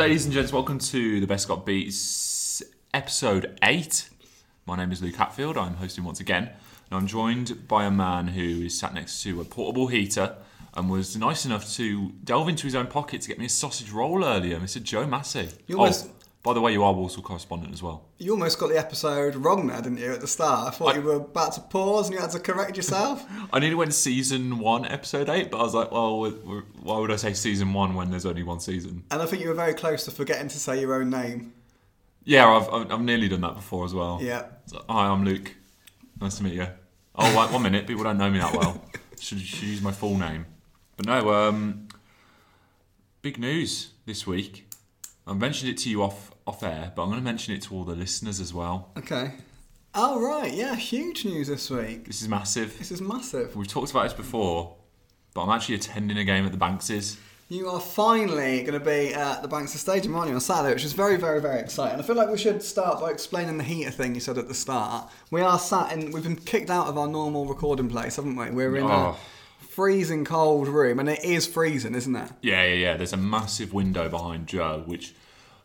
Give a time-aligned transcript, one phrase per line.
[0.00, 0.50] Ladies and gents.
[0.50, 2.62] Welcome to the Bescot Beats
[2.94, 4.08] episode 8.
[4.64, 5.58] My name is Luke Hatfield.
[5.58, 6.44] I'm hosting once again.
[6.44, 10.36] And I'm joined by a man who is sat next to a portable heater
[10.72, 13.90] and was nice enough to delve into his own pocket to get me a sausage
[13.90, 14.82] roll earlier, Mr.
[14.82, 15.50] Joe Massey.
[15.66, 16.08] You oh, almost-
[16.42, 18.06] by the way, you are Walsall correspondent as well.
[18.18, 20.68] You almost got the episode wrong there, didn't you, at the start?
[20.68, 23.24] I thought I- you were about to pause and you had to correct yourself.
[23.52, 26.30] I nearly went season 1, episode 8, but I was like, well,
[26.82, 29.04] why would I say season 1 when there's only one season?
[29.10, 31.52] and I think you were very close to forgetting to say your own name.
[32.24, 34.18] Yeah, I've, I've I've nearly done that before as well.
[34.22, 34.44] Yeah.
[34.66, 35.54] So, hi, I'm Luke.
[36.20, 36.66] Nice to meet you.
[37.16, 37.86] Oh, wait, one minute.
[37.86, 38.82] People don't know me that well.
[39.20, 40.46] Should, should use my full name.
[40.96, 41.88] But no, um,
[43.22, 44.66] big news this week.
[45.26, 47.74] I mentioned it to you off off air, but I'm going to mention it to
[47.74, 48.90] all the listeners as well.
[48.98, 49.32] Okay.
[49.94, 50.52] Oh, right.
[50.52, 52.06] Yeah, huge news this week.
[52.06, 52.78] This is massive.
[52.78, 53.56] This is massive.
[53.56, 54.76] We've talked about this before,
[55.34, 57.16] but I'm actually attending a game at the Bankses.
[57.48, 60.84] You are finally going to be at the Banks Stadium, aren't you, on Saturday, which
[60.84, 61.98] is very, very, very exciting.
[61.98, 64.54] I feel like we should start by explaining the heater thing you said at the
[64.54, 65.10] start.
[65.32, 68.50] We are sat in, we've been kicked out of our normal recording place, haven't we?
[68.50, 69.16] We're in Oh.
[69.60, 72.30] a freezing cold room, and it is freezing, isn't it?
[72.40, 72.96] Yeah, yeah, yeah.
[72.96, 75.12] There's a massive window behind Joe, which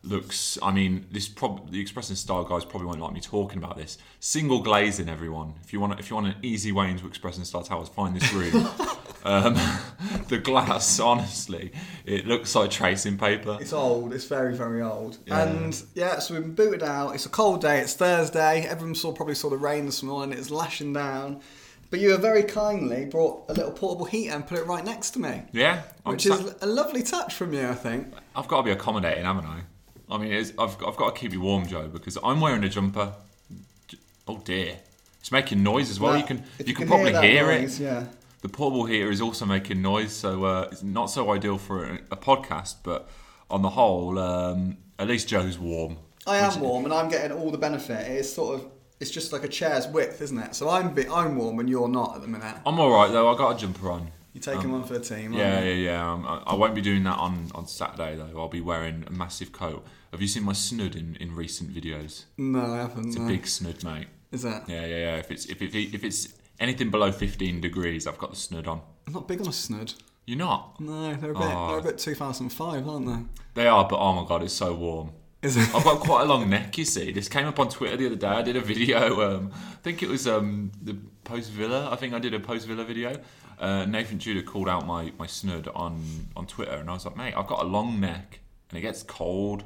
[0.06, 0.58] looks.
[0.62, 3.76] I mean, this prob- the Express and Star guys probably won't like me talking about
[3.78, 3.98] this.
[4.20, 5.56] Single glazing, everyone.
[5.64, 8.16] If you want, if you want an easy way into Express and Star Towers, find
[8.16, 8.56] this room.
[9.24, 9.56] um,
[10.30, 11.72] the glass, honestly,
[12.06, 13.58] it looks like tracing paper.
[13.60, 14.14] It's old.
[14.14, 15.18] It's very, very old.
[15.26, 15.44] Yeah.
[15.44, 17.16] And yeah, so we've been booted out.
[17.16, 17.80] It's a cold day.
[17.80, 18.62] It's Thursday.
[18.62, 20.38] Everyone saw probably saw the rain this morning.
[20.38, 21.42] It's lashing down.
[21.92, 25.12] But you have very kindly brought a little portable heater and put it right next
[25.12, 28.12] to me, Yeah, I'm which sat- is a lovely touch from you, I think.
[28.36, 29.62] I've got to be accommodating, haven't I?
[30.10, 32.70] I mean, it's, I've, I've got to keep you warm, Joe, because I'm wearing a
[32.70, 33.14] jumper.
[34.28, 34.78] Oh dear,
[35.20, 36.14] it's making noise as well.
[36.14, 37.84] That- you can if you, can, hear probably that hear, noise, it.
[37.84, 38.06] Yeah.
[38.42, 41.96] The portable heater is also making noise, so uh, it's not so ideal for a,
[42.12, 42.76] a podcast.
[42.84, 43.10] But
[43.50, 45.98] on the whole, um, at least Joe's warm.
[46.28, 48.08] I am warm, and I'm getting all the benefit.
[48.12, 48.68] It's sort of,
[49.00, 50.56] it's just like a chair's width, isn't it?
[50.56, 52.56] So I'm, bi- I'm warm, and you're not at the minute.
[52.66, 53.32] I'm all right though.
[53.34, 54.12] I got a jumper on.
[54.36, 55.28] You're taking one for the team.
[55.34, 55.72] aren't Yeah, you?
[55.72, 56.12] yeah, yeah.
[56.12, 58.38] Um, I, I won't be doing that on, on Saturday though.
[58.38, 59.86] I'll be wearing a massive coat.
[60.12, 62.26] Have you seen my snood in, in recent videos?
[62.38, 63.08] No, I haven't.
[63.08, 64.08] It's a big snood, mate.
[64.34, 64.68] Is that?
[64.68, 65.16] Yeah, yeah, yeah.
[65.16, 68.82] If it's if, if, if it's anything below 15 degrees, I've got the snood on.
[69.08, 69.94] I'm not big on a snood.
[70.26, 70.82] You're not.
[70.82, 71.68] No, they're a bit, Oh.
[71.70, 73.62] they're a bit 2005, aren't they?
[73.62, 75.12] They are, but oh my god, it's so warm.
[75.42, 75.74] Is it?
[75.76, 77.12] I've got quite a long neck, you see.
[77.12, 78.28] This came up on Twitter the other day.
[78.28, 79.22] I did a video.
[79.38, 81.90] Um, I think it was um, the post Villa.
[81.92, 83.16] I think I did a post Villa video.
[83.60, 86.04] Uh, Nathan Judah called out my, my snud on,
[86.36, 88.40] on Twitter, and I was like, mate, I've got a long neck,
[88.70, 89.64] and it gets cold,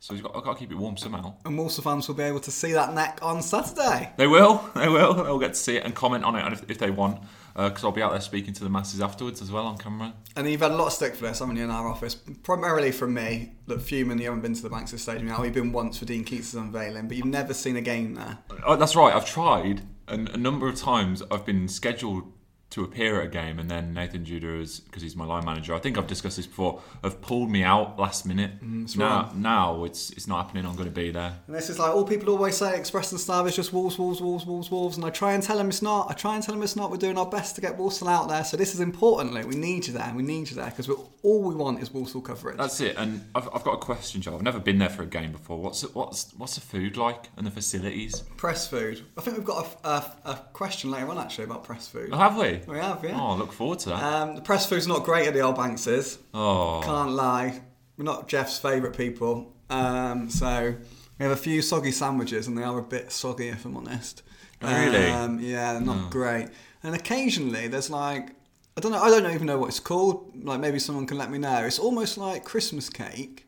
[0.00, 1.34] so you've got, I've got to keep it warm somehow.
[1.46, 4.12] And Walsall fans will be able to see that neck on Saturday.
[4.18, 5.14] They will, they will.
[5.14, 7.22] They'll get to see it and comment on it if, if they want,
[7.54, 10.12] because I'll be out there speaking to the masses afterwards as well on camera.
[10.36, 12.16] And you've had a lot of stick for this, haven't you, in our office?
[12.16, 13.52] Primarily from me.
[13.66, 15.42] Look, fuming, you haven't been to the Banks's Stadium yet.
[15.42, 18.36] You've been once for Dean Keates' unveiling, but you've never seen a game there.
[18.66, 19.14] Oh, that's right.
[19.14, 22.30] I've tried, and a number of times I've been scheduled
[22.70, 25.74] to appear at a game, and then Nathan Judah, is because he's my line manager.
[25.74, 26.80] I think I've discussed this before.
[27.02, 28.60] Have pulled me out last minute.
[28.64, 29.36] Mm, that's now, right.
[29.36, 30.66] now it's it's not happening.
[30.66, 31.36] I'm going to be there.
[31.46, 34.20] And this is like all people always say Express and Star is just Wolves, Wolves,
[34.20, 34.96] Wolves, Wolves, Wolves.
[34.96, 36.10] And I try and tell them it's not.
[36.10, 36.90] I try and tell them it's not.
[36.90, 38.44] We're doing our best to get Walsall out there.
[38.44, 39.46] So this is important, Luke.
[39.46, 40.12] We need you there.
[40.14, 40.88] We need you there because
[41.22, 42.56] all we want is Walsall coverage.
[42.56, 42.96] That's it.
[42.96, 44.34] And I've, I've got a question, Joe.
[44.34, 45.58] I've never been there for a game before.
[45.58, 48.22] What's what's what's the food like and the facilities?
[48.36, 49.00] press food.
[49.16, 52.10] I think we've got a, a, a question later on actually about press food.
[52.12, 52.60] Oh, have we?
[52.66, 53.18] We have, yeah.
[53.20, 54.02] Oh, I look forward to that.
[54.02, 56.18] Um, the press food's not great at the old Bankses.
[56.32, 57.60] oh, Can't lie.
[57.96, 59.52] We're not Jeff's favourite people.
[59.70, 60.74] Um, so
[61.18, 64.22] we have a few soggy sandwiches, and they are a bit soggy, if I'm honest.
[64.62, 65.06] Really?
[65.10, 66.48] Um, yeah, they're not great.
[66.82, 68.30] And occasionally there's like
[68.76, 69.00] I don't know.
[69.02, 70.32] I don't even know what it's called.
[70.42, 71.64] Like maybe someone can let me know.
[71.64, 73.46] It's almost like Christmas cake,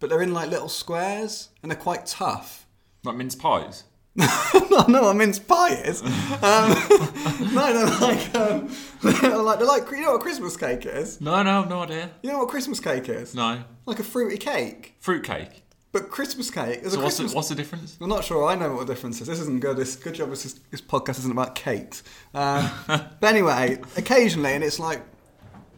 [0.00, 2.66] but they're in like little squares, and they're quite tough.
[3.04, 3.84] like mince pies.
[4.16, 6.02] no, no, I mince pie is.
[6.02, 6.10] Um,
[7.54, 8.68] no, no, like, um,
[9.02, 11.20] they're like, they're like, you know what Christmas cake is?
[11.20, 12.10] No, no, I've no idea.
[12.22, 13.34] You know what Christmas cake is?
[13.34, 14.96] No, Like a fruity cake.
[14.98, 15.62] Fruit cake.
[15.92, 17.98] But Christmas cake, is So a what's the, Christmas what's the difference?
[18.00, 19.26] I'm not sure I know what the difference is.
[19.26, 19.76] This isn't good.
[19.76, 22.02] This good job this, this podcast isn't about Kate.
[22.34, 25.02] Um, but anyway, occasionally, and it's like,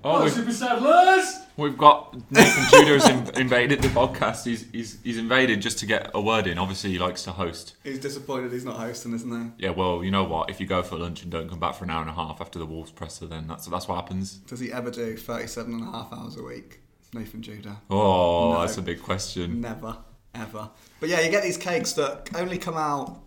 [0.04, 1.46] Oh, we've, Super Saddlers!
[1.56, 4.44] we've got Nathan Judah has in, invaded the podcast.
[4.44, 6.58] He's, he's he's invaded just to get a word in.
[6.58, 7.76] Obviously, he likes to host.
[7.84, 9.64] he's disappointed he's not hosting, isn't he?
[9.66, 10.50] Yeah, well, you know what?
[10.50, 12.40] If you go for lunch and don't come back for an hour and a half
[12.40, 14.38] after the Wolves presser, then that's that's what happens.
[14.38, 16.80] Does he ever do 37 and a half hours a week?
[17.14, 17.76] Nathan Judah.
[17.90, 18.60] Oh, No.
[18.62, 19.60] that's a big question.
[19.60, 19.96] Never,
[20.34, 20.70] ever.
[20.98, 23.20] But yeah, you get these cakes that only come out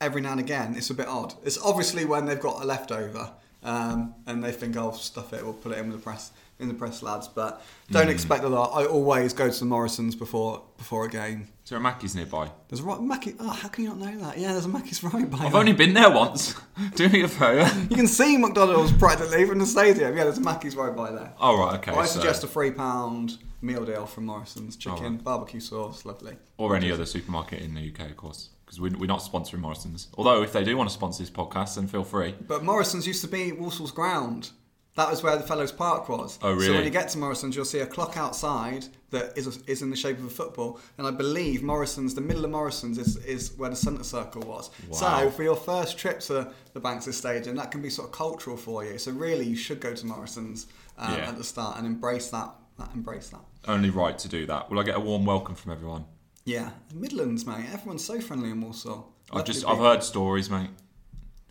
[0.00, 0.74] every now and again.
[0.76, 1.34] It's a bit odd.
[1.44, 3.30] It's obviously when they've got a leftover.
[3.62, 5.42] Um, and they think I'll stuff it.
[5.44, 8.48] We'll put it in with the press in the press lads, but don't expect a
[8.48, 8.72] lot.
[8.74, 11.48] I always go to the Morrisons before before a game.
[11.64, 12.50] Is there a Mackey's nearby?
[12.68, 13.34] There's a right Mackie.
[13.40, 14.38] Oh, how can you not know that?
[14.38, 15.38] Yeah, there's a Mackey's right by.
[15.38, 16.54] I've only been there once.
[16.96, 17.70] Do me a favour.
[17.88, 20.16] You can see McDonald's practically from the stadium.
[20.16, 21.32] Yeah, there's a Mackey's right by there.
[21.40, 21.92] Oh right, okay.
[21.92, 24.76] I so- suggest a three pound meal deal from Morrison's.
[24.76, 25.24] Chicken, Alright.
[25.24, 26.36] barbecue sauce, lovely.
[26.58, 30.06] or any other supermarket in the UK, of course, because we're, we're not sponsoring Morrison's.
[30.16, 32.36] Although if they do want to sponsor this podcast, then feel free.
[32.46, 34.50] But Morrison's used to be Walsall's ground.
[34.94, 36.38] That was where the Fellows Park was.
[36.40, 36.66] Oh, really?
[36.66, 39.90] So when you get to Morrison's, you'll see a clock outside that is, is in
[39.90, 40.78] the shape of a football.
[40.98, 44.70] And I believe Morrison's, the middle of Morrison's, is, is where the centre circle was.
[44.88, 44.96] Wow.
[44.96, 48.56] So for your first trip to the Banks Stadium, that can be sort of cultural
[48.56, 48.98] for you.
[48.98, 51.28] So really, you should go to Morrison's um, Yeah.
[51.30, 52.50] at the start and embrace that.
[52.78, 53.40] that embrace that.
[53.66, 54.70] Only right to do that.
[54.70, 56.04] Will I get a warm welcome from everyone?
[56.50, 57.66] Yeah, Midlands, mate.
[57.72, 59.12] Everyone's so friendly in Walsall.
[59.32, 60.70] I've just I've heard stories, mate.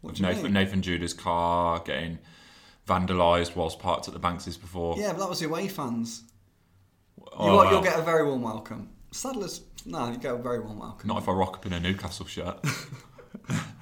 [0.01, 0.53] What Of you Nathan, mean?
[0.53, 2.19] Nathan Judah's car getting
[2.85, 4.97] vandalised whilst parked at the Bankses before.
[4.97, 6.23] Yeah, but that was the away fans.
[7.17, 8.89] You Oh, well, You'll get a very warm welcome.
[9.11, 11.07] Saddlers, no, you get a very warm welcome.
[11.07, 12.59] Not if I rock up in a Newcastle shirt.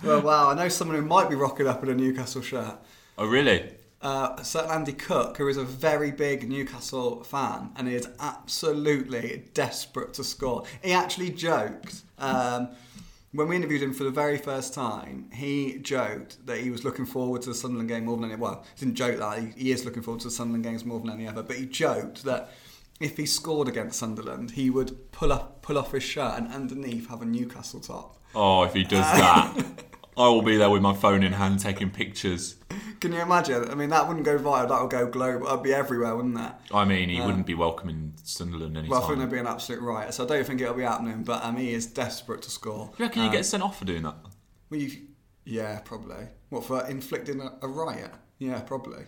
[0.04, 2.76] Well, wow, I know someone who might be rocking up in a Newcastle shirt.
[3.18, 3.74] oh, really?
[4.00, 9.46] Uh, a certain Andy Cook, who is a very big Newcastle fan, and is absolutely
[9.56, 10.66] desperate to score.
[10.84, 12.70] He actually joked um,
[13.32, 15.30] when we interviewed him for the very first time.
[15.34, 18.36] He joked that he was looking forward to the Sunderland game more than any.
[18.36, 21.00] Well, he didn't joke that he, he is looking forward to the Sunderland games more
[21.00, 22.52] than any other, but he joked that
[23.00, 27.10] if he scored against Sunderland, he would pull up, pull off his shirt, and underneath
[27.10, 28.18] have a Newcastle top.
[28.34, 29.56] Oh, if he does that,
[30.18, 32.56] I will be there with my phone in hand taking pictures.
[33.00, 33.70] Can you imagine?
[33.70, 34.68] I mean, that wouldn't go viral.
[34.70, 35.46] That would go global.
[35.48, 36.62] That'd be everywhere, wouldn't that?
[36.74, 38.90] I mean, he wouldn't be welcoming Sunderland anytime.
[38.92, 40.14] Well, I think there'd be an absolute riot.
[40.14, 41.24] So I don't think it'll be happening.
[41.24, 42.92] But um, he is desperate to score.
[42.98, 44.16] you reckon you Um, get sent off for doing that?
[44.70, 44.92] Well, you,
[45.46, 46.28] yeah, probably.
[46.50, 48.12] What for inflicting a, a riot?
[48.40, 49.04] Yeah, probably.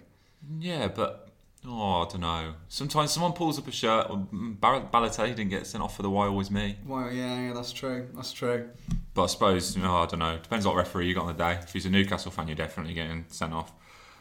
[0.59, 1.29] Yeah, but
[1.67, 2.53] oh, I don't know.
[2.67, 4.07] Sometimes someone pulls up a shirt.
[4.07, 6.77] mm, Bar- Balotelli didn't get sent off for the why always me.
[6.85, 8.07] Well, yeah, yeah, that's true.
[8.15, 8.69] That's true.
[9.13, 10.38] But I suppose you know, I don't know.
[10.41, 11.59] Depends what referee you got on the day.
[11.61, 13.71] If he's a Newcastle fan, you're definitely getting sent off.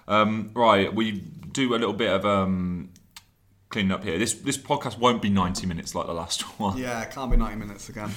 [0.08, 2.90] Um, right, we do a little bit of um,
[3.68, 4.18] cleaning up here.
[4.18, 6.78] This this podcast won't be 90 minutes like the last one.
[6.78, 8.10] Yeah, it can't be 90 minutes again.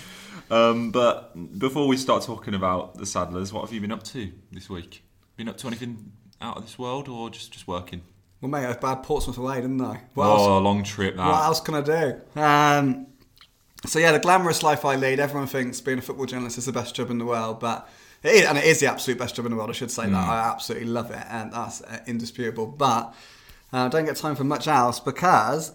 [0.49, 4.31] Um, but before we start talking about the Saddlers, what have you been up to
[4.51, 5.03] this week?
[5.37, 8.01] Been up to anything out of this world, or just just working?
[8.41, 10.01] Well, mate, I bad Portsmouth away, didn't I?
[10.15, 10.47] What oh, else?
[10.47, 11.27] a long trip that.
[11.27, 12.41] What else can I do?
[12.41, 13.07] Um,
[13.85, 15.19] so yeah, the glamorous life I lead.
[15.19, 17.87] Everyone thinks being a football journalist is the best job in the world, but
[18.23, 19.69] it is, and it is the absolute best job in the world.
[19.69, 22.65] I should say that I absolutely love it, and that's uh, indisputable.
[22.65, 23.13] But
[23.71, 25.73] uh, I don't get time for much else because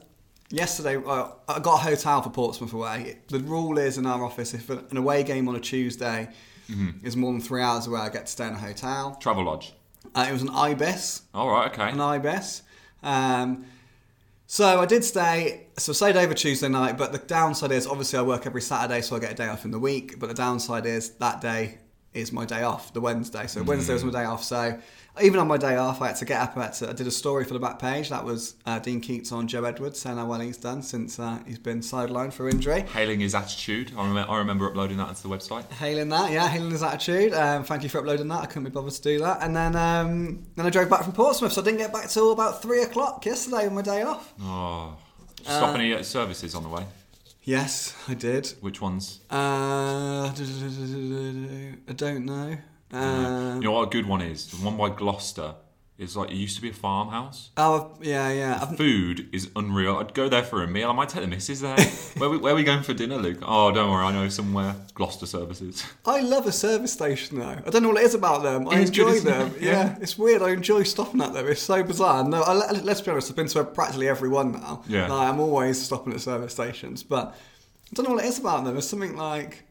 [0.50, 3.18] yesterday uh, I got a hotel for Portsmouth away.
[3.28, 6.28] The rule is in our office if an away game on a Tuesday
[7.04, 9.16] is more than three hours away, I get to stay in a hotel.
[9.22, 9.70] Travelodge.
[10.14, 11.90] Uh, it was an ibis All right, okay.
[11.90, 12.62] an ibis.
[13.02, 13.66] Um,
[14.46, 15.66] so I did stay.
[15.76, 19.00] So I stayed over Tuesday night, but the downside is obviously I work every Saturday,
[19.00, 20.18] so I get a day off in the week.
[20.20, 21.78] But the downside is that day
[22.16, 23.46] is my day off, the Wednesday.
[23.46, 24.42] So Wednesday was my day off.
[24.42, 24.78] So
[25.22, 26.56] even on my day off, I had to get up.
[26.56, 28.08] I, had to, I did a story for the back page.
[28.10, 31.38] That was uh, Dean Keates on Joe Edwards, saying how well he's done since uh,
[31.46, 32.82] he's been sidelined for injury.
[32.82, 33.92] Hailing his attitude.
[33.96, 35.70] I remember, I remember uploading that onto the website.
[35.72, 37.32] Hailing that, yeah, hailing his attitude.
[37.32, 38.42] Um, thank you for uploading that.
[38.42, 39.42] I couldn't be bothered to do that.
[39.42, 42.32] And then, um, then I drove back from Portsmouth, so I didn't get back till
[42.32, 44.34] about three o'clock yesterday on my day off.
[44.42, 44.96] Oh,
[45.42, 46.84] stop any uh, services on the way.
[47.46, 48.52] Yes, I did.
[48.60, 49.20] Which ones?
[49.30, 49.34] Uh,
[50.28, 50.32] I
[51.94, 52.58] don't know.
[52.90, 54.48] Um, you know what a good one is?
[54.48, 55.54] The one by Gloucester.
[55.98, 57.50] It's like it used to be a farmhouse.
[57.56, 58.58] oh, yeah, yeah.
[58.60, 59.96] I've, Food is unreal.
[59.96, 60.90] I'd go there for a meal.
[60.90, 61.74] I might take the missus there.
[62.18, 63.38] where, we, where are we going for dinner, Luke?
[63.40, 64.04] Oh, don't worry.
[64.04, 64.76] I know somewhere.
[64.92, 65.82] Gloucester services.
[66.06, 67.46] I love a service station though.
[67.66, 68.68] I don't know what it is about them.
[68.68, 69.24] I It is enjoy it?
[69.24, 69.54] them.
[69.58, 69.70] Yeah.
[69.70, 69.96] Yeah.
[70.02, 70.42] it's weird.
[70.42, 71.46] I enjoy stopping at them.
[71.48, 72.28] It's so bizarre.
[72.28, 73.30] No, I, let- let's be honest.
[73.30, 74.82] I've been to practically every one now.
[74.86, 75.06] Yeah.
[75.08, 78.64] Like, I'm always stopping at service stations, but I don't know what it is about
[78.64, 78.74] them.
[78.74, 79.65] There's something like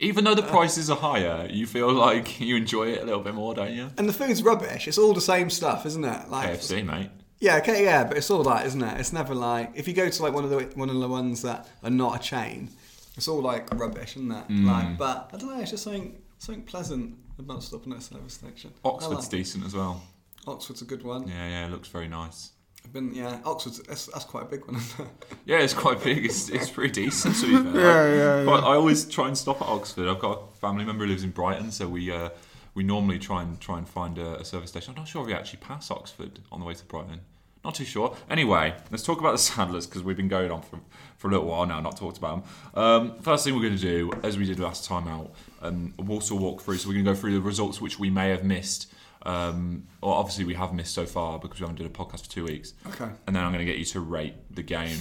[0.00, 3.34] Even though the prices are higher, you feel like you enjoy it a little bit
[3.34, 3.90] more, don't you?
[3.98, 4.88] And the food's rubbish.
[4.88, 6.28] It's all the same stuff, isn't it?
[6.28, 7.10] Like, KFC, mate.
[7.40, 9.00] yeah, okay, yeah, but it's all that, isn't it?
[9.00, 11.42] It's never like if you go to like one of the one of the ones
[11.42, 12.70] that are not a chain,
[13.16, 14.48] it's all like rubbish, isn't it?
[14.48, 14.66] Mm.
[14.66, 15.60] Like, but I don't know.
[15.60, 18.72] It's just something something pleasant about stopping at a service station.
[18.84, 19.36] I Oxford's like it.
[19.36, 20.02] decent as well.
[20.46, 21.26] Oxford's a good one.
[21.28, 22.50] Yeah, yeah, it looks very nice.
[22.84, 24.80] I've been yeah, Oxford's that's, that's quite a big one.
[25.46, 26.24] Yeah, it's quite big.
[26.24, 28.08] It's, it's pretty decent to be fair.
[28.08, 28.44] Yeah, yeah, yeah.
[28.44, 30.08] But I always try and stop at Oxford.
[30.08, 32.30] I've got a family member who lives in Brighton, so we uh,
[32.74, 34.94] we normally try and try and find a, a service station.
[34.94, 37.20] I'm not sure if we actually pass Oxford on the way to Brighton.
[37.64, 38.14] Not too sure.
[38.28, 40.80] Anyway, let's talk about the Saddlers because we've been going on for,
[41.16, 42.82] for a little while now, not talked about them.
[42.82, 46.02] Um, first thing we're going to do, as we did last time out, um, a
[46.02, 46.76] Walsall walk through.
[46.76, 48.92] So we're going to go through the results which we may have missed
[49.24, 52.30] Um, well, obviously, we have missed so far because we haven't done a podcast for
[52.30, 52.74] two weeks.
[52.86, 53.08] Okay.
[53.26, 54.98] And then I'm going to get you to rate the game.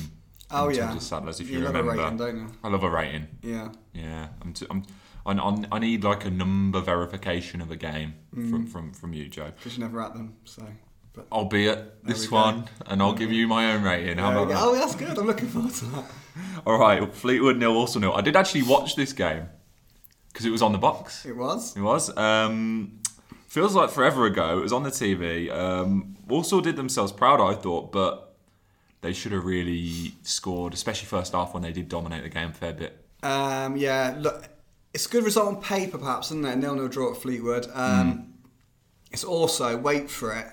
[0.51, 0.81] Oh, in yeah.
[0.87, 2.03] terms of Saddler's, if You you, love a remember.
[2.03, 2.47] rating, don't you?
[2.63, 3.27] I love a rating.
[3.41, 3.69] Yeah.
[3.93, 4.53] Yeah, I'm.
[4.53, 4.83] T- I'm
[5.25, 8.49] I, I, need like a number verification of a game Mm.
[8.49, 9.51] from, from, from you, Joe.
[9.55, 10.63] Because you're never at them, so.
[11.13, 12.35] But Albeit There this we go.
[12.35, 14.17] one, and I'll give you my own rating.
[14.17, 14.57] How about that?
[14.59, 15.17] Oh, that's good.
[15.17, 16.05] I'm looking forward to that.
[16.65, 18.13] All right, Fleetwood nil, Walsall nil.
[18.13, 19.47] I did actually watch this game
[20.31, 21.25] because it was on the box.
[21.25, 21.75] It was.
[21.77, 22.15] It was.
[22.17, 22.99] Um,
[23.53, 24.57] feels like forever ago.
[24.57, 25.51] It was on the TV.
[25.51, 28.33] Um, Walsall did themselves proud, I thought, but
[29.01, 32.53] they should have really scored, especially first half when they did dominate the game a
[32.53, 33.05] fair bit.
[33.21, 34.49] Um, yeah, look,
[34.91, 36.55] it's a good result on paper, perhaps, isn't it?
[36.55, 37.67] Nil nil draw at Fleetwood.
[37.75, 38.33] Um,
[39.11, 40.47] It's also wait for it.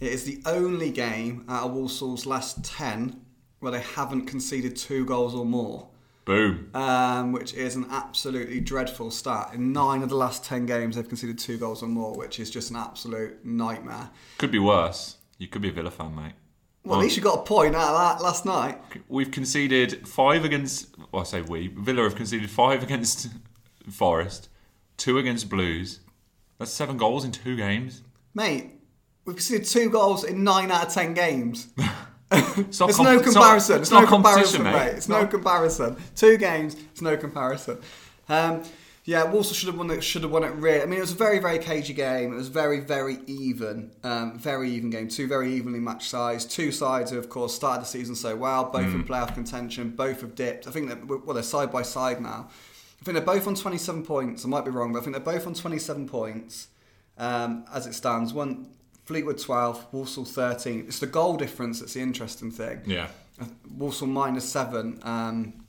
[0.00, 3.18] It is the only game out of Walsall's last ten
[3.60, 5.88] where they haven't conceded two goals or more,
[6.26, 6.70] Boom.
[6.74, 9.50] um, which is an absolutely dreadful stat.
[9.54, 12.50] In nine of the last ten games, they've conceded two goals or more, which is
[12.50, 14.10] just an absolute nightmare.
[14.36, 15.16] Could be worse.
[15.38, 16.32] You could be a Villa fan, mate.
[16.84, 18.78] Well, at least you got a point out of that last night.
[19.08, 20.94] We've conceded five against.
[21.12, 21.68] Well, I say we.
[21.68, 23.28] Villa have conceded five against
[23.90, 24.48] Forest,
[24.96, 26.00] two against Blues.
[26.58, 28.02] That's seven goals in two games.
[28.34, 28.72] Mate,
[29.24, 31.68] we've conceded two goals in nine out of ten games.
[32.32, 33.80] It's, It's com- no it's not- comparison.
[33.80, 34.94] It's, not no comparison, mate.
[34.96, 35.96] It's no comparison.
[36.14, 36.74] Two games.
[36.92, 37.78] It's no comparison.
[38.28, 38.62] Um,
[39.04, 40.02] yeah, Walsall should have won it.
[40.02, 40.50] Should have won it.
[40.54, 40.82] Really.
[40.82, 42.32] I mean, it was a very, very cagey game.
[42.32, 43.92] It was very, very even.
[44.02, 45.06] Um, very even game.
[45.06, 46.44] Two very evenly matched sides.
[46.44, 48.64] Two sides who, of course, started the season so well.
[48.64, 49.90] Both in playoff contention.
[49.90, 50.66] Both have dipped.
[50.66, 52.48] I think that well, they're side by side now.
[53.00, 54.44] I think they're both on 27 points.
[54.44, 56.66] I might be wrong, but I think they're both on 27 points
[57.16, 58.32] um, as it stands.
[58.34, 58.70] One
[59.06, 60.86] Fleetwood 12, Walsall 13.
[60.88, 62.82] It's the goal difference that's the interesting thing.
[62.84, 63.06] Yeah.
[63.40, 63.44] Uh,
[63.76, 64.98] Walsall minus seven.
[65.02, 65.64] Um,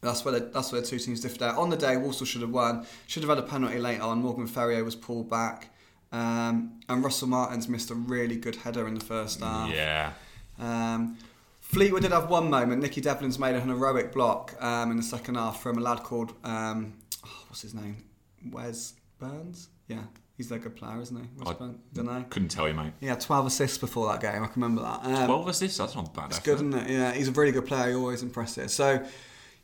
[0.00, 1.56] that's where the, that's where the two teams differed out.
[1.56, 2.84] On the day, Walsall should have won.
[3.06, 4.18] Should have had a penalty late on.
[4.18, 5.68] Morgan Ferrier was pulled back,
[6.10, 9.72] um, and Russell Martins missed a really good header in the first half.
[9.72, 10.12] Yeah.
[10.58, 11.16] Um,
[11.60, 12.82] Fleetwood did have one moment.
[12.82, 16.32] Nicky Devlin's made an heroic block um, in the second half from a lad called
[16.44, 16.94] um,
[17.24, 18.04] oh, what's his name?
[18.50, 19.68] Wes Burns.
[19.88, 20.02] Yeah,
[20.36, 21.28] he's like a good player, isn't he?
[21.38, 21.70] Wes I-.
[21.94, 22.24] Don't know.
[22.30, 22.92] Couldn't tell you, mate.
[23.00, 24.42] He had 12 assists before that game.
[24.42, 25.04] I can remember that.
[25.04, 26.26] Um, 12 assists, that's not bad.
[26.26, 26.44] it's effort.
[26.44, 26.90] good, isn't it?
[26.90, 27.90] Yeah, he's a really good player.
[27.90, 28.72] He always impresses.
[28.72, 29.04] So,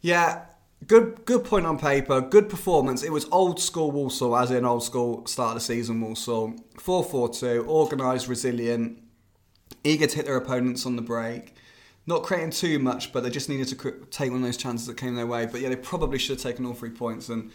[0.00, 0.46] yeah,
[0.86, 2.20] good good point on paper.
[2.20, 3.02] Good performance.
[3.02, 6.54] It was old school Walsall, as in old school start of the season Walsall.
[6.78, 8.98] 4 4 2, organised, resilient,
[9.84, 11.54] eager to hit their opponents on the break.
[12.04, 14.96] Not creating too much, but they just needed to take one of those chances that
[14.96, 15.46] came their way.
[15.46, 17.28] But yeah, they probably should have taken all three points.
[17.28, 17.52] And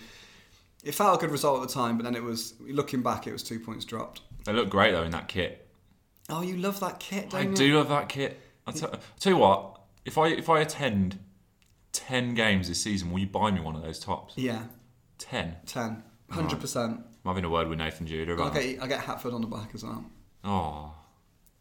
[0.88, 3.34] it felt a good result at the time, but then it was, looking back, it
[3.34, 4.22] was two points dropped.
[4.46, 5.68] They look great, though, in that kit.
[6.30, 7.48] Oh, you love that kit, don't you?
[7.48, 7.56] I you?
[7.56, 8.40] do love that kit.
[8.66, 8.92] I'll tell,
[9.32, 11.20] you what, if I if I attend
[11.94, 14.34] 10 games this season, will you buy me one of those tops?
[14.38, 14.64] Yeah,
[15.20, 15.56] 10.
[15.66, 16.04] 10.
[16.32, 16.76] 100%.
[16.86, 19.70] I'm having a word with Nathan Judah I'll get, I'll get Hatford on the back
[19.74, 20.06] as well.
[20.44, 20.94] Oh.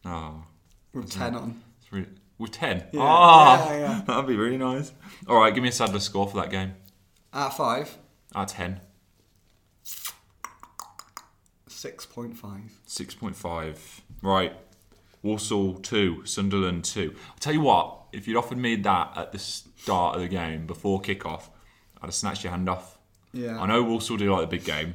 [0.05, 0.45] Oh.
[0.93, 1.63] With 10 on.
[1.81, 2.87] It's really, with 10?
[2.93, 4.03] Yeah, Ah, yeah, yeah.
[4.07, 4.93] That'd be really nice.
[5.29, 6.75] All right, give me a Saddler score for that game.
[7.33, 7.99] At 5,
[8.35, 8.81] Out of 10.
[11.87, 12.71] 6.5.
[12.89, 14.01] 6.5.
[14.23, 14.53] Right.
[15.23, 17.15] Walsall 2, Sunderland 2.
[17.15, 20.67] I'll tell you what, if you'd offered me that at the start of the game,
[20.67, 21.51] before kick-off,
[22.01, 22.99] I'd have snatched your hand off.
[23.33, 23.61] Yeah.
[23.61, 24.95] I know Walsall do like the big game,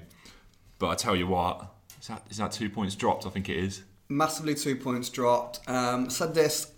[0.80, 1.66] but I tell you what,
[2.00, 3.26] is that, is that two points dropped?
[3.26, 3.84] I think it is.
[4.10, 5.68] Massively two points dropped.
[5.70, 6.72] Um, said this,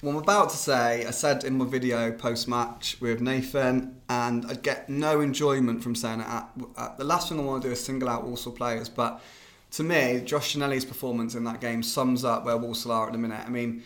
[0.00, 4.44] what I'm about to say, I said in my video post match with Nathan, and
[4.46, 6.26] I'd get no enjoyment from saying it.
[6.26, 9.22] At, at, the last thing I want to do is single out Walsall players, but
[9.74, 13.18] to me, Josh Ginnelly's performance in that game sums up where Walsall are at the
[13.18, 13.42] minute.
[13.44, 13.82] I mean,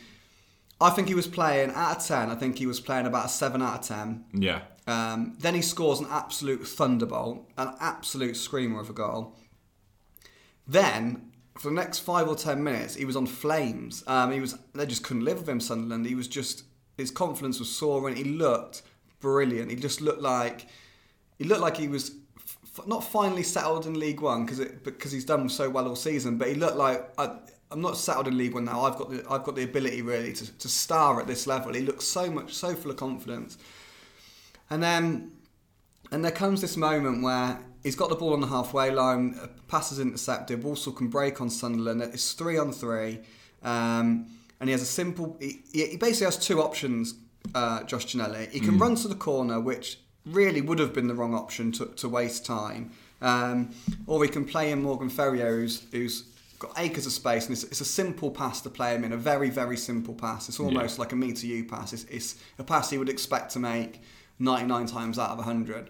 [0.81, 3.29] I think he was playing out of 10, I think he was playing about a
[3.29, 4.25] 7 out of 10.
[4.35, 4.61] Yeah.
[4.87, 9.35] Um, then he scores an absolute thunderbolt, an absolute screamer of a goal.
[10.67, 14.05] Then, for the next five or ten minutes, he was on flames.
[14.07, 15.61] Um, he was they just couldn't live with him.
[15.61, 16.07] Sunderland.
[16.07, 16.65] He was just
[16.97, 18.17] his confidence was soaring.
[18.17, 18.83] He looked
[19.21, 19.71] brilliant.
[19.71, 20.67] He just looked like
[21.39, 22.13] he looked like he was
[22.87, 26.39] not finally settled in League One because because he's done so well all season.
[26.39, 27.37] But he looked like I,
[27.71, 28.83] I'm not settled in League One now.
[28.83, 31.75] I've got the I've got the ability really to, to star at this level.
[31.75, 33.59] He looks so much so full of confidence.
[34.71, 35.33] And then,
[36.11, 39.49] and there comes this moment where he's got the ball on the halfway line, a
[39.69, 42.03] pass is intercepted, Walsall can break on Sunderland.
[42.03, 43.21] It's three on three,
[43.63, 44.27] um,
[44.61, 45.37] and he has a simple.
[45.41, 47.15] He, he basically has two options.
[47.55, 48.51] Uh, Josh Ginnelly.
[48.51, 51.87] He can run to the corner, which really would have been the wrong option to,
[51.87, 53.71] to waste time, um,
[54.07, 56.25] or he can play in Morgan Ferrier, who's who's
[56.59, 59.13] got acres of space, and it's, it's a simple pass to play him in.
[59.13, 60.49] A very very simple pass.
[60.49, 61.93] It's almost like a me to you pass.
[61.93, 64.01] It's, it's a pass he would expect to make
[64.39, 65.89] 99 times out of 100.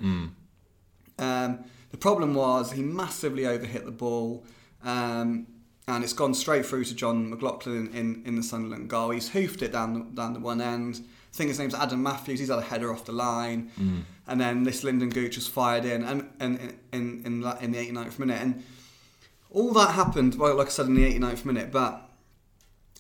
[1.19, 4.45] Um, the problem was he massively overhit the ball.
[4.85, 5.47] Um,
[5.89, 9.11] and it's gone straight through to John McLaughlin in, in the Sunderland goal.
[9.11, 11.03] He's hoofed it down the, down the one end.
[11.33, 12.41] I think his name's Adam Matthews.
[12.41, 13.71] He's had a header off the line,
[14.29, 17.73] and then this Lyndon Gooch has fired in, and, and in in in, that, in
[17.73, 18.63] the 89th minute, and
[19.51, 20.37] all that happened.
[20.37, 22.09] Well, like I said, in the 89th minute, but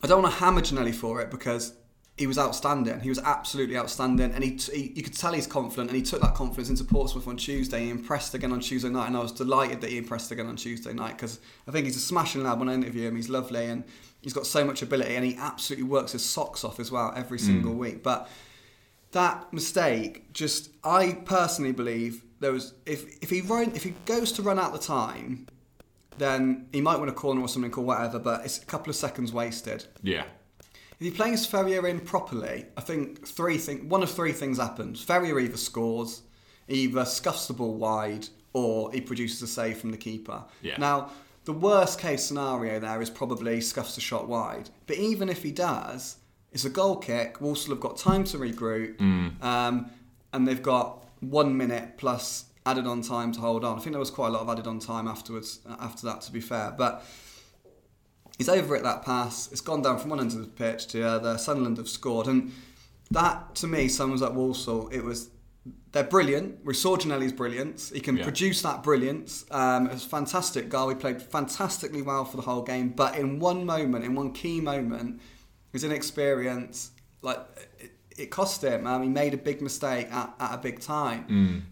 [0.03, 1.75] I don't want to hammer Ginnelly for it because
[2.19, 3.01] he was outstanding.
[3.01, 6.21] He was absolutely outstanding, and he, he you could tell he's confident, and he took
[6.21, 7.85] that confidence into Portsmouth on Tuesday.
[7.85, 10.57] He impressed again on Tuesday night, and I was delighted that he impressed again on
[10.57, 12.59] Tuesday night because I think he's a smashing lad.
[12.59, 13.85] When I interview him, he's lovely, and
[14.21, 17.39] he's got so much ability, and he absolutely works his socks off as well every
[17.39, 17.47] hmm.
[17.47, 18.03] single week.
[18.03, 18.29] But
[19.13, 24.33] that mistake, just I personally believe there was if if he run if he goes
[24.33, 25.47] to run out the time,
[26.19, 28.19] then he might win a corner or something or whatever.
[28.19, 29.87] But it's a couple of seconds wasted.
[30.03, 30.25] Yeah.
[31.01, 35.01] If he plays Ferrier in properly, I think three thing, one of three things happens.
[35.01, 36.23] Ferrier either scores,
[36.67, 40.43] either scuffs the ball wide, or he produces a save from the keeper.
[40.61, 40.77] Yeah.
[40.77, 41.13] Now,
[41.45, 44.71] the worst case scenario there is probably scuffs the shot wide.
[44.89, 46.17] But even if he does,
[46.53, 47.41] it's a goal kick.
[47.41, 49.01] Walsall have got time to regroup,
[49.43, 49.91] um,
[50.33, 53.77] and they've got one minute plus added on time to hold on.
[53.79, 55.61] I think there was quite a lot of added on time afterwards.
[55.81, 57.05] After that, to be fair, but
[58.37, 59.51] he's over at that pass.
[59.53, 61.39] It's gone down from one end of the pitch to the other.
[61.39, 62.53] Sunderland have scored, and
[63.11, 64.89] that to me sums up Walsall.
[64.89, 65.31] It was
[65.93, 66.65] they're brilliant.
[66.65, 67.89] We saw Ginnelly's brilliance.
[67.91, 68.25] He can Yeah.
[68.25, 69.47] produce that brilliance.
[69.51, 70.91] Um, it was a fantastic goal.
[70.91, 72.91] He played fantastically well for the whole game.
[72.91, 75.21] But in one moment, in one key moment,
[75.73, 76.91] his inexperience,
[77.23, 77.39] like
[77.79, 78.87] it, it cost him.
[78.87, 81.25] Um, he made a big mistake at, at a big time.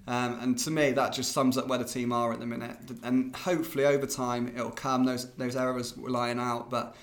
[0.06, 2.76] Um, and to me, that just sums up where the team are at the minute.
[3.02, 5.04] And hopefully, over time, it'll come.
[5.04, 6.70] those those errors were lying out.
[6.70, 6.94] But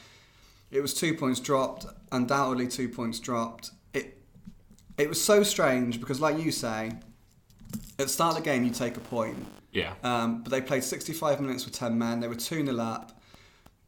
[0.71, 3.71] it was two points dropped, undoubtedly two points dropped.
[3.93, 4.17] It
[4.97, 6.91] it was so strange because, like you say,
[7.99, 9.45] at the start of the game, you take a point.
[9.71, 9.93] Yeah.
[10.03, 12.19] Um, but they played 65 minutes with 10 men.
[12.19, 13.19] They were 2 0 up.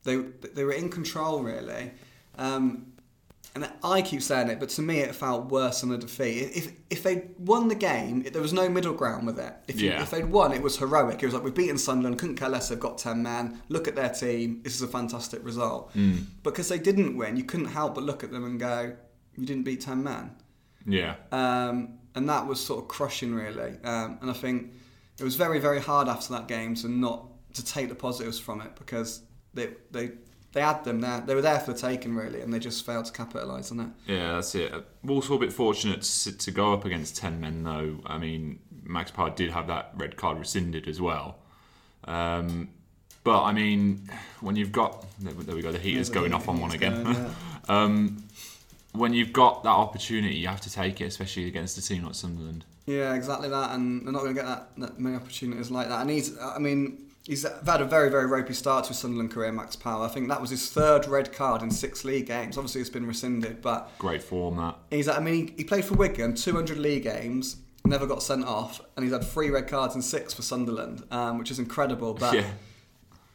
[0.04, 1.92] They, they were in control, really.
[2.38, 2.94] Um,
[3.56, 6.52] and I keep saying it, but to me, it felt worse than a defeat.
[6.54, 9.54] If, if they won the game, there was no middle ground with it.
[9.68, 10.02] If, you, Yeah.
[10.04, 11.24] if they'd won, it was heroic.
[11.24, 13.62] It was like, we've beaten Sunderland, couldn't care less, they've got 10 men.
[13.70, 14.62] Look at their team.
[14.64, 15.92] This is a fantastic result.
[16.44, 18.96] Because they didn't win, you couldn't help but look at them and go,
[19.38, 20.32] you didn't beat 10 men.
[20.86, 21.16] Yeah.
[21.32, 23.78] Um, and that was sort of crushing, really.
[23.84, 24.74] Um, and I think
[25.18, 28.60] it was very, very hard after that game to not to take the positives from
[28.60, 29.22] it because
[29.54, 30.12] they they
[30.56, 31.20] they had them there.
[31.20, 33.88] They were there for the taking, really, and they just failed to capitalise on it.
[34.08, 34.74] Yeah, that's it.
[35.04, 38.00] Walsall a bit fortunate to, to go up against 10 men, though.
[38.06, 41.40] I mean, Max Power did have that red card rescinded as well.
[42.06, 42.70] Um,
[43.26, 45.06] but, I mean, when you've got.
[45.20, 47.30] There, there we go, the heat is going off on one again.
[47.68, 48.24] um,
[48.94, 52.16] when you've got that opportunity, you have to take it, especially against a team like
[52.16, 52.64] Sunderland.
[52.86, 56.00] Yeah, exactly that, and they're not going to get that, that many opportunities like that.
[56.00, 59.52] And he's, I mean, he's had a very, very ropey start to his Sunderland career,
[59.52, 60.06] Max Power.
[60.06, 62.58] I think that was his third red card in six league games.
[62.58, 64.78] Obviously, it's been rescinded, but Great form, that.
[64.92, 68.82] He's, I mean, he, he played for Wigan, 200 league games, never got sent off,
[68.96, 72.14] and he's had three red cards and six for Sunderland, um, which is incredible.
[72.14, 72.46] But Yeah.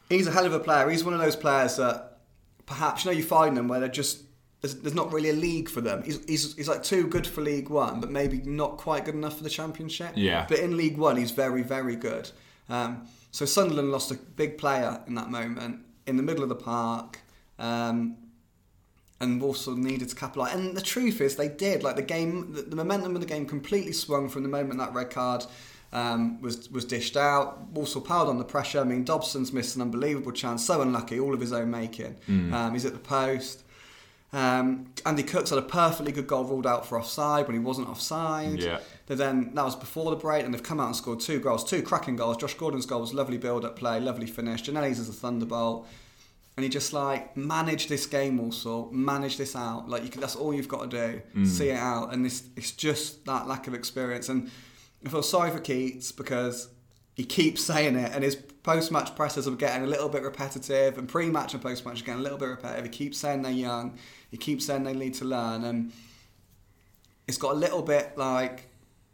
[0.09, 0.89] he's a hell of a player.
[0.89, 2.19] He's one of those players that
[2.65, 4.23] perhaps, you know, you find them where they're just,
[4.61, 6.03] there's, there's not really a league for them.
[6.03, 9.37] He's, he's, he's like too good for League One, but maybe not quite good enough
[9.37, 10.13] for the Championship.
[10.15, 10.45] Yeah.
[10.47, 12.29] But in League One, he's very, very good.
[12.69, 16.55] Um, so Sunderland lost a big player in that moment in the middle of the
[16.55, 17.19] park.
[17.57, 18.17] Um,
[19.19, 20.53] and Walsall needed to capitalise.
[20.53, 21.83] And the truth is, they did.
[21.83, 24.93] Like the game, the, the momentum of the game completely swung from the moment that
[24.93, 25.45] red card
[25.93, 27.67] um, was was dished out.
[27.69, 28.79] Walsall piled on the pressure.
[28.79, 32.15] I mean, Dobson's missed an unbelievable chance, so unlucky, all of his own making.
[32.53, 33.63] Um, he's at the post.
[34.33, 37.89] Um, Andy Cooks had a perfectly good goal ruled out for offside when he wasn't
[37.89, 38.59] offside.
[38.59, 38.79] Yeah.
[39.11, 41.69] They then that was before the break, and they've come out and scored two goals,
[41.69, 42.37] two cracking goals.
[42.37, 44.63] Josh Gordon's goal was lovely build-up play, lovely finish.
[44.63, 45.85] Ginnelly's is a thunderbolt,
[46.55, 49.89] and he just like manage this game also, manage this out.
[49.89, 51.45] Like you can, that's all you've got to do, mm.
[51.45, 52.13] see it out.
[52.13, 54.29] And this it's just that lack of experience.
[54.29, 54.49] And
[55.05, 56.69] I feel sorry for Keates because
[57.13, 61.09] he keeps saying it, and his post-match pressers are getting a little bit repetitive, and
[61.09, 62.85] pre-match and post-match are getting a little bit repetitive.
[62.85, 63.97] He keeps saying they're young,
[64.29, 65.91] he keeps saying they need to learn, and
[67.27, 68.69] it's got a little bit like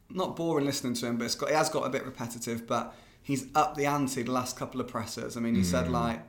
[0.10, 2.66] not boring listening to him, but it's got it has got a bit repetitive.
[2.68, 5.38] But he's up the ante the last couple of pressers.
[5.38, 6.22] I mean, he said like